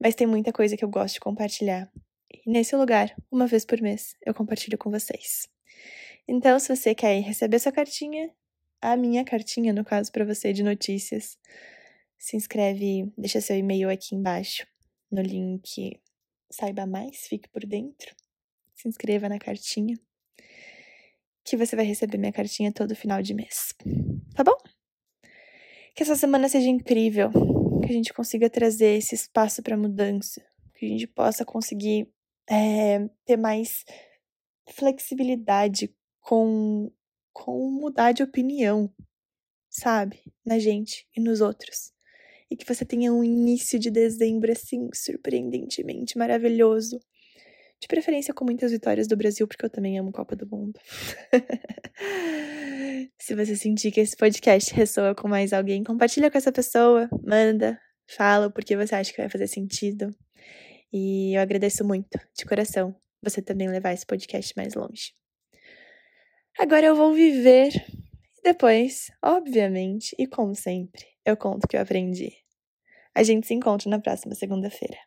Mas 0.00 0.16
tem 0.16 0.26
muita 0.26 0.52
coisa 0.52 0.76
que 0.76 0.84
eu 0.84 0.88
gosto 0.88 1.14
de 1.14 1.20
compartilhar. 1.20 1.88
E 2.28 2.50
nesse 2.50 2.74
lugar, 2.74 3.14
uma 3.30 3.46
vez 3.46 3.64
por 3.64 3.80
mês, 3.80 4.16
eu 4.26 4.34
compartilho 4.34 4.76
com 4.76 4.90
vocês. 4.90 5.48
Então, 6.26 6.58
se 6.58 6.74
você 6.74 6.94
quer 6.94 7.20
receber 7.20 7.58
sua 7.58 7.72
cartinha, 7.72 8.32
a 8.80 8.96
minha 8.96 9.24
cartinha, 9.24 9.72
no 9.72 9.84
caso, 9.84 10.10
para 10.10 10.24
você 10.24 10.52
de 10.52 10.62
notícias, 10.62 11.38
se 12.18 12.36
inscreve, 12.36 13.12
deixa 13.18 13.40
seu 13.40 13.56
e-mail 13.56 13.90
aqui 13.90 14.14
embaixo 14.14 14.66
no 15.10 15.20
link 15.20 16.00
Saiba 16.50 16.86
Mais, 16.86 17.26
fique 17.26 17.48
por 17.48 17.64
dentro. 17.64 18.14
Se 18.74 18.86
inscreva 18.86 19.28
na 19.28 19.38
cartinha 19.38 19.98
que 21.44 21.56
você 21.56 21.74
vai 21.74 21.84
receber 21.84 22.18
minha 22.18 22.32
cartinha 22.32 22.72
todo 22.72 22.94
final 22.94 23.22
de 23.22 23.34
mês. 23.34 23.74
Tá 24.34 24.44
bom? 24.44 24.56
Que 25.94 26.02
essa 26.02 26.14
semana 26.14 26.48
seja 26.48 26.68
incrível, 26.68 27.30
que 27.84 27.90
a 27.90 27.92
gente 27.92 28.12
consiga 28.12 28.48
trazer 28.48 28.96
esse 28.98 29.14
espaço 29.14 29.62
para 29.62 29.76
mudança, 29.76 30.40
que 30.74 30.86
a 30.86 30.88
gente 30.88 31.06
possa 31.06 31.44
conseguir 31.44 32.08
é, 32.48 33.08
ter 33.24 33.36
mais 33.36 33.84
flexibilidade 34.70 35.92
com, 36.22 36.90
com 37.32 37.70
mudar 37.70 38.12
de 38.12 38.22
opinião, 38.22 38.90
sabe? 39.68 40.20
Na 40.44 40.58
gente 40.58 41.06
e 41.16 41.20
nos 41.20 41.40
outros. 41.40 41.92
E 42.50 42.56
que 42.56 42.66
você 42.66 42.84
tenha 42.84 43.12
um 43.12 43.24
início 43.24 43.78
de 43.78 43.90
dezembro 43.90 44.52
assim, 44.52 44.88
surpreendentemente 44.94 46.16
maravilhoso. 46.16 46.98
De 47.80 47.88
preferência 47.88 48.32
com 48.32 48.44
muitas 48.44 48.70
vitórias 48.70 49.08
do 49.08 49.16
Brasil, 49.16 49.48
porque 49.48 49.64
eu 49.64 49.70
também 49.70 49.98
amo 49.98 50.12
Copa 50.12 50.36
do 50.36 50.46
Mundo. 50.46 50.78
Se 53.20 53.34
você 53.34 53.56
sentir 53.56 53.90
que 53.90 53.98
esse 54.00 54.16
podcast 54.16 54.72
ressoa 54.72 55.16
com 55.16 55.26
mais 55.26 55.52
alguém, 55.52 55.82
compartilha 55.82 56.30
com 56.30 56.38
essa 56.38 56.52
pessoa, 56.52 57.08
manda, 57.24 57.80
fala 58.08 58.52
porque 58.52 58.76
você 58.76 58.94
acha 58.94 59.10
que 59.10 59.20
vai 59.20 59.28
fazer 59.28 59.48
sentido. 59.48 60.14
E 60.92 61.34
eu 61.36 61.40
agradeço 61.40 61.84
muito, 61.84 62.20
de 62.36 62.44
coração, 62.44 62.94
você 63.22 63.42
também 63.42 63.68
levar 63.68 63.92
esse 63.92 64.06
podcast 64.06 64.52
mais 64.56 64.74
longe. 64.74 65.12
Agora 66.58 66.86
eu 66.86 66.94
vou 66.94 67.14
viver 67.14 67.72
e 68.38 68.42
depois, 68.42 69.10
obviamente, 69.22 70.14
e 70.18 70.26
como 70.26 70.54
sempre, 70.54 71.04
eu 71.24 71.36
conto 71.36 71.64
o 71.64 71.68
que 71.68 71.76
eu 71.76 71.80
aprendi. 71.80 72.30
A 73.14 73.22
gente 73.22 73.46
se 73.46 73.54
encontra 73.54 73.90
na 73.90 73.98
próxima 73.98 74.34
segunda-feira. 74.34 74.98